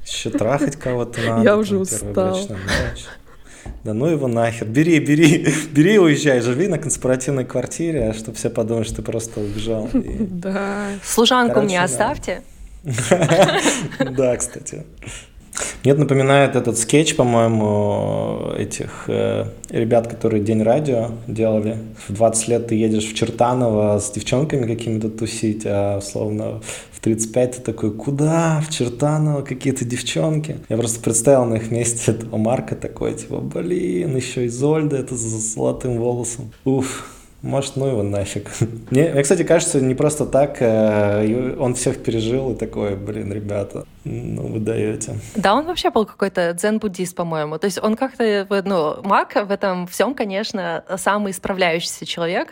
[0.06, 1.44] Еще трахать кого-то надо.
[1.44, 2.40] Я уже устал.
[3.84, 8.50] Да ну его нахер, бери, бери, бери и уезжай, живи на конспиративной квартире, чтобы все
[8.50, 9.90] подумали, что ты просто убежал.
[9.94, 10.88] Да.
[11.04, 12.44] Служанку мне оставьте.
[14.00, 14.86] Да, кстати.
[15.88, 21.78] Мне это напоминает этот скетч, по-моему, этих э, ребят, которые День радио делали.
[22.10, 26.60] В 20 лет ты едешь в Чертаново с девчонками какими-то тусить, а условно
[26.92, 28.62] в 35 ты такой, куда?
[28.68, 30.58] В Чертаново какие-то девчонки.
[30.68, 35.16] Я просто представил на их месте этого Марка такой, типа, блин, еще и Зольда, это
[35.16, 36.52] с золотым волосом.
[36.66, 37.17] Уф.
[37.48, 38.52] Может, ну его нафиг.
[38.92, 40.58] Мне, мне, кстати, кажется, не просто так.
[40.60, 45.16] Э, он всех пережил и такой, блин, ребята, ну вы даете.
[45.36, 47.58] Да, он вообще был какой-то дзен-буддист, по-моему.
[47.58, 52.50] То есть он как-то, ну, Марк в этом всем, конечно, самый справляющийся человек.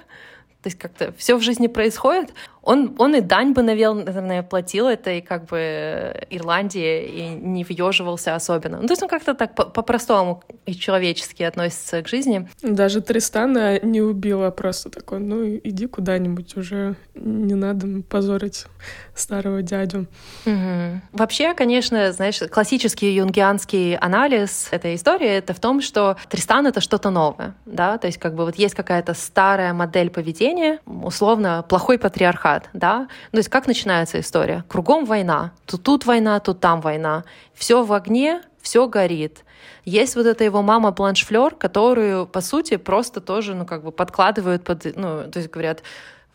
[0.62, 2.34] То есть как-то все в жизни происходит.
[2.66, 8.36] Он, он и дань бы, наверное, платил это и как бы Ирландии и не въеживался
[8.36, 8.82] особенно.
[8.82, 12.50] Ну, то есть он как-то так по-простому и человечески относится к жизни.
[12.64, 18.66] Даже Тристана не убила, просто такой, ну иди куда-нибудь уже, не надо позорить
[19.14, 20.08] старого дядю.
[20.46, 21.02] Угу.
[21.14, 27.10] Вообще, конечно, знаешь, классический юнгианский анализ этой истории— это в том, что Тристан— это что-то
[27.12, 32.55] новое, да, то есть как бы вот есть какая-то старая модель поведения, условно, плохой патриархат,
[32.56, 33.08] говорят, да?
[33.32, 34.64] То есть как начинается история?
[34.68, 35.52] Кругом война.
[35.66, 37.24] Тут тут война, тут там война.
[37.54, 39.44] Все в огне, все горит.
[39.86, 44.64] Есть вот эта его мама Бланшфлер, которую, по сути, просто тоже, ну, как бы подкладывают
[44.64, 45.84] под, ну, то есть говорят,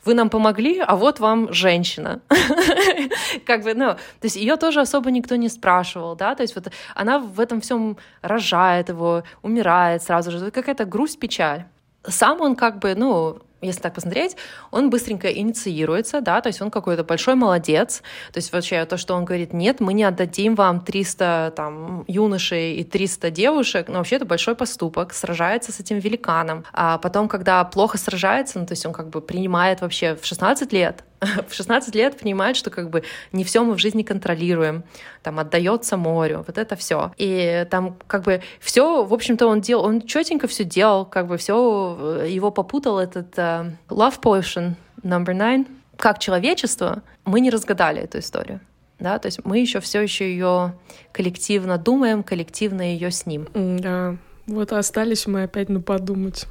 [0.05, 2.21] вы нам помогли, а вот вам женщина.
[3.47, 6.69] как бы, ну, то есть ее тоже особо никто не спрашивал, да, то есть вот
[6.95, 11.65] она в этом всем рожает его, умирает сразу же, какая-то грусть, печаль.
[12.05, 14.37] Сам он как бы, ну, если так посмотреть,
[14.71, 18.03] он быстренько инициируется, да, то есть он какой-то большой молодец,
[18.33, 22.77] то есть вообще то, что он говорит, нет, мы не отдадим вам 300 там юношей
[22.77, 27.63] и 300 девушек, но вообще это большой поступок, сражается с этим великаном, а потом, когда
[27.65, 31.05] плохо сражается, ну, то есть он как бы принимает вообще в 16 лет,
[31.49, 33.03] в 16 лет понимает, что как бы
[33.33, 34.85] не все мы в жизни контролируем,
[35.23, 37.13] там отдается морю, вот это все.
[37.19, 41.37] И там как бы все, в общем-то, он делал, он четенько все делал, как бы
[41.37, 45.67] все его попутал этот uh, Love Potion number nine.
[45.97, 48.61] Как человечество мы не разгадали эту историю.
[48.99, 50.75] Да, то есть мы еще все еще ее
[51.13, 53.49] коллективно думаем, коллективно ее с ним.
[53.55, 54.17] Да,
[54.47, 56.47] вот остались мы опять на подумать,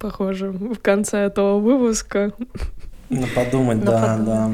[0.00, 2.32] похоже, в конце этого выпуска.
[3.12, 4.24] На подумать, да, подумать.
[4.26, 4.50] да.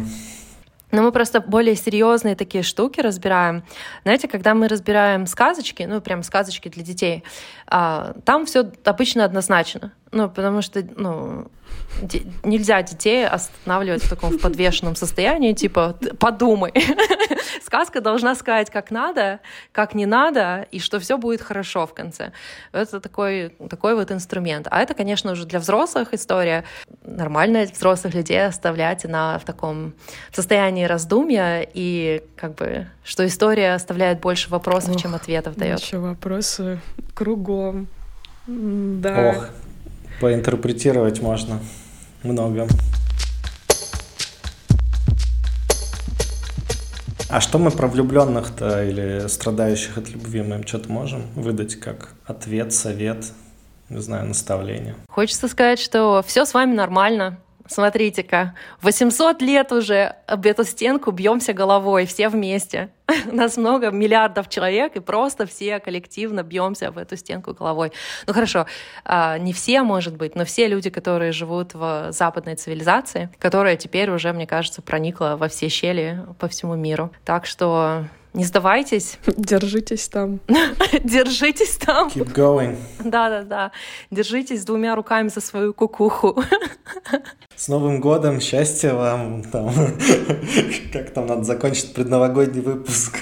[0.91, 3.63] Но мы просто более серьезные такие штуки разбираем.
[4.05, 7.25] Знаете, когда мы разбираем сказочки, ну, прям сказочки для детей,
[7.67, 9.93] а, там все обычно однозначно.
[10.13, 11.49] Ну, потому что, ну,
[12.45, 16.73] нельзя детей останавливать в таком в подвешенном состоянии, типа, подумай.
[17.65, 19.41] Сказка должна сказать, как надо,
[19.73, 22.33] как не надо, и что все будет хорошо в конце.
[22.73, 24.69] Это такой, такой вот инструмент.
[24.71, 26.65] А это, конечно, уже для взрослых история.
[27.03, 29.95] Нормально взрослых людей оставлять на, в таком
[30.33, 35.81] состоянии раздумья, и как бы, что история оставляет больше вопросов, Ох, чем ответов дает.
[35.81, 36.81] Еще вопросы
[37.15, 37.89] кругом.
[38.47, 39.35] Да.
[39.37, 39.49] Ох,
[40.21, 41.61] поинтерпретировать можно
[42.23, 42.67] много.
[47.31, 52.15] А что мы про влюбленных-то или страдающих от любви мы им что-то можем выдать как
[52.25, 53.33] ответ, совет,
[53.91, 54.95] не знаю, наставление?
[55.11, 57.39] Хочется сказать, что все с вами нормально,
[57.69, 62.89] Смотрите-ка, 800 лет уже об эту стенку бьемся головой, все вместе.
[63.33, 67.93] Нас много, миллиардов человек, и просто все коллективно бьемся в эту стенку головой.
[68.27, 68.67] Ну хорошо,
[69.05, 74.11] а, не все, может быть, но все люди, которые живут в западной цивилизации, которая теперь
[74.11, 77.13] уже, мне кажется, проникла во все щели по всему миру.
[77.25, 79.19] Так что не сдавайтесь.
[79.37, 80.41] Держитесь там.
[81.05, 82.09] Держитесь там.
[82.09, 82.77] Keep going.
[83.05, 83.73] Да-да-да.
[84.11, 86.43] Держитесь двумя руками за свою кукуху.
[87.57, 89.73] С Новым годом, счастья вам, там,
[90.93, 93.19] как там надо закончить предновогодний выпуск.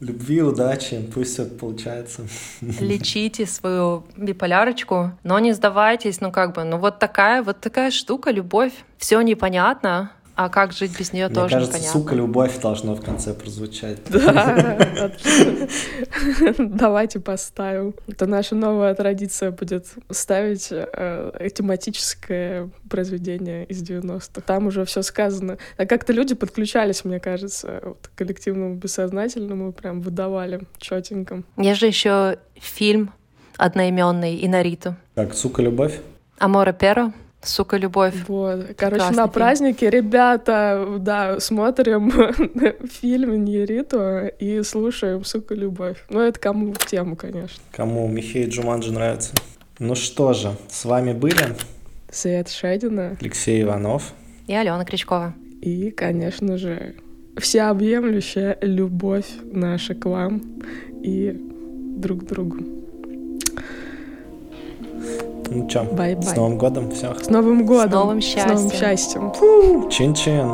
[0.00, 2.22] Любви, удачи, пусть все получается.
[2.60, 8.30] Лечите свою биполярочку, но не сдавайтесь, ну как бы, ну вот такая, вот такая штука,
[8.30, 8.72] любовь.
[8.98, 10.12] Все непонятно,
[10.42, 12.00] а как жить без нее Мне тоже кажется, непонятно.
[12.00, 13.98] сука, любовь должно в конце прозвучать.
[14.08, 14.80] Да,
[16.58, 17.94] давайте поставим.
[18.08, 24.40] Это наша новая традиция будет ставить э, тематическое произведение из 90-х.
[24.40, 25.58] Там уже все сказано.
[25.76, 31.42] А как-то люди подключались, мне кажется, вот, к коллективному бессознательному, прям выдавали четенько.
[31.58, 33.12] Есть же еще фильм
[33.58, 34.96] одноименный Инариту.
[35.14, 36.00] Как, сука, любовь?
[36.38, 37.12] Амора Перо.
[37.42, 38.14] Сука, любовь.
[38.28, 38.74] Вот.
[38.76, 39.32] Короче, Прекрасный на фильм.
[39.32, 42.12] празднике, ребята, да, смотрим
[43.00, 46.04] фильм Ньериту и слушаем «Сука, любовь».
[46.10, 47.62] Ну, это кому в тему, конечно.
[47.72, 49.32] Кому Михей Джуманджи нравится?
[49.78, 51.56] Ну что же, с вами были
[52.12, 54.12] Свет Шедина Алексей Иванов.
[54.46, 55.32] И Алена Крючкова.
[55.62, 56.94] и, конечно же,
[57.38, 60.42] всеобъемлющая любовь наша к вам
[61.02, 61.34] и
[61.96, 62.58] друг к другу.
[65.52, 66.22] Ну чё, Bye-bye.
[66.22, 67.24] с Новым годом, всех.
[67.24, 67.90] С Новым годом!
[67.90, 69.32] новым С новым счастьем.
[69.32, 69.88] счастьем!
[69.90, 70.48] Чин-чин.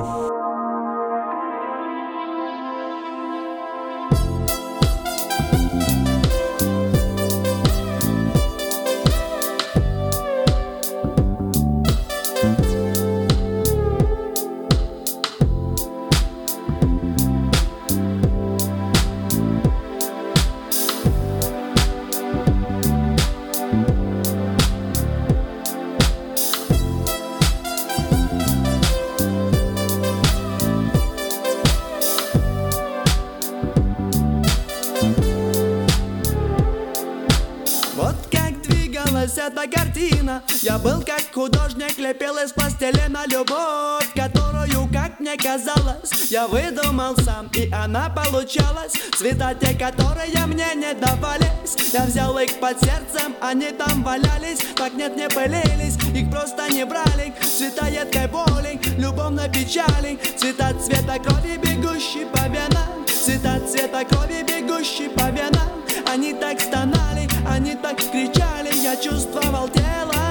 [43.28, 48.92] Любовь, которую, как мне казалось Я выдумал сам, и она получалась.
[49.18, 54.60] Цвета те, которые мне не давались Я взял их под сердцем, они там валялись.
[54.76, 57.34] Так нет, не пылились, их просто не брали.
[57.42, 60.18] Цвета едкой боли, любовной печали.
[60.36, 63.06] Цвета цвета крови, бегущей по венам.
[63.06, 65.82] Цвета цвета крови, бегущей по венам.
[66.08, 68.72] Они так стонали, они так кричали.
[68.76, 70.25] Я чувствовал телом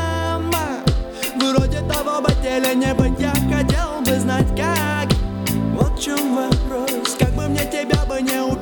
[1.51, 5.13] Вроде того бы теле не быть Я хотел бы знать как.
[5.79, 7.15] Вот в чем вопрос.
[7.19, 8.55] Как бы мне тебя бы не убить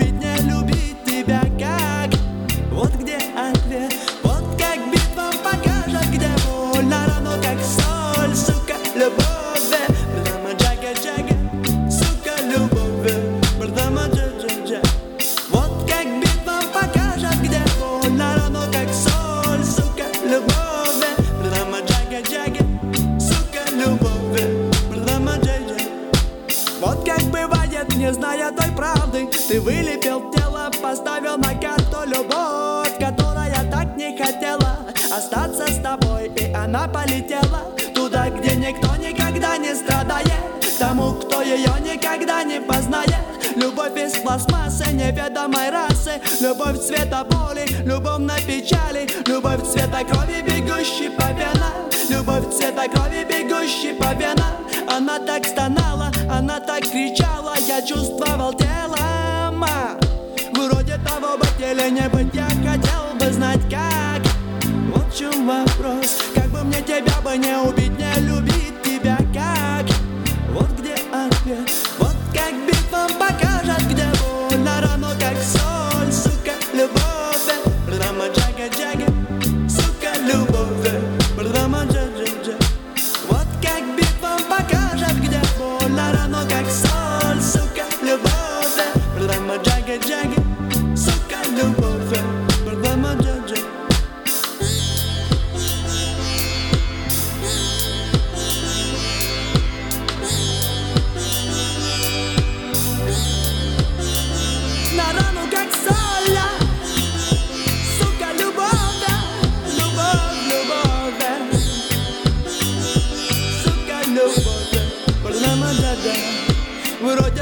[26.83, 29.29] вот как бывает, не зная той правды.
[29.47, 34.79] Ты вылепил тело, поставил на карту любовь Которая так не хотела
[35.11, 36.31] остаться с тобой.
[36.35, 40.33] И она полетела туда, где никто никогда не страдает.
[40.77, 43.23] Тому, кто ее никогда не познает.
[43.55, 46.19] Любовь из пластмассы неведомой расы.
[46.41, 49.07] Любовь цвета боли, любовной печали.
[49.27, 51.89] Любовь цвета крови, бегущей по венам.
[52.09, 54.63] Любовь цвета крови, бегущей по венам.
[54.89, 55.92] Она так стонала,
[56.33, 59.63] она так кричала Я чувствовал телом
[60.53, 64.21] Вроде того бы теле не быть Я хотел бы знать как.
[64.63, 69.85] В чем вопрос Как бы мне тебя бы не убить Не любить тебя как.
[70.51, 71.82] Вот где ответ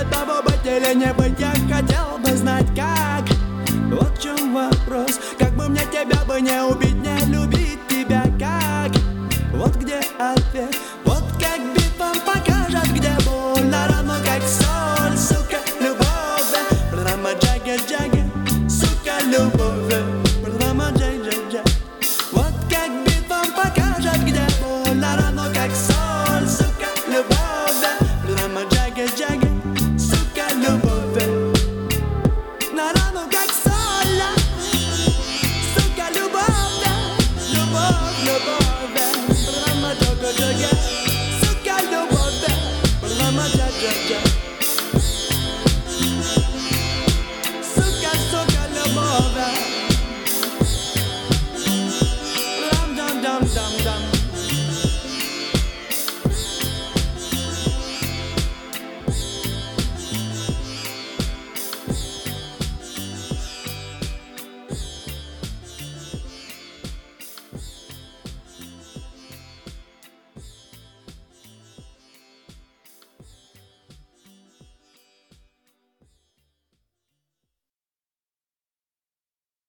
[0.01, 1.39] Вроде того быть или не быть.
[1.39, 3.25] Я хотел бы знать как.
[3.91, 5.19] Вот в чем вопрос.
[5.37, 6.90] Как бы мне тебя бы не убить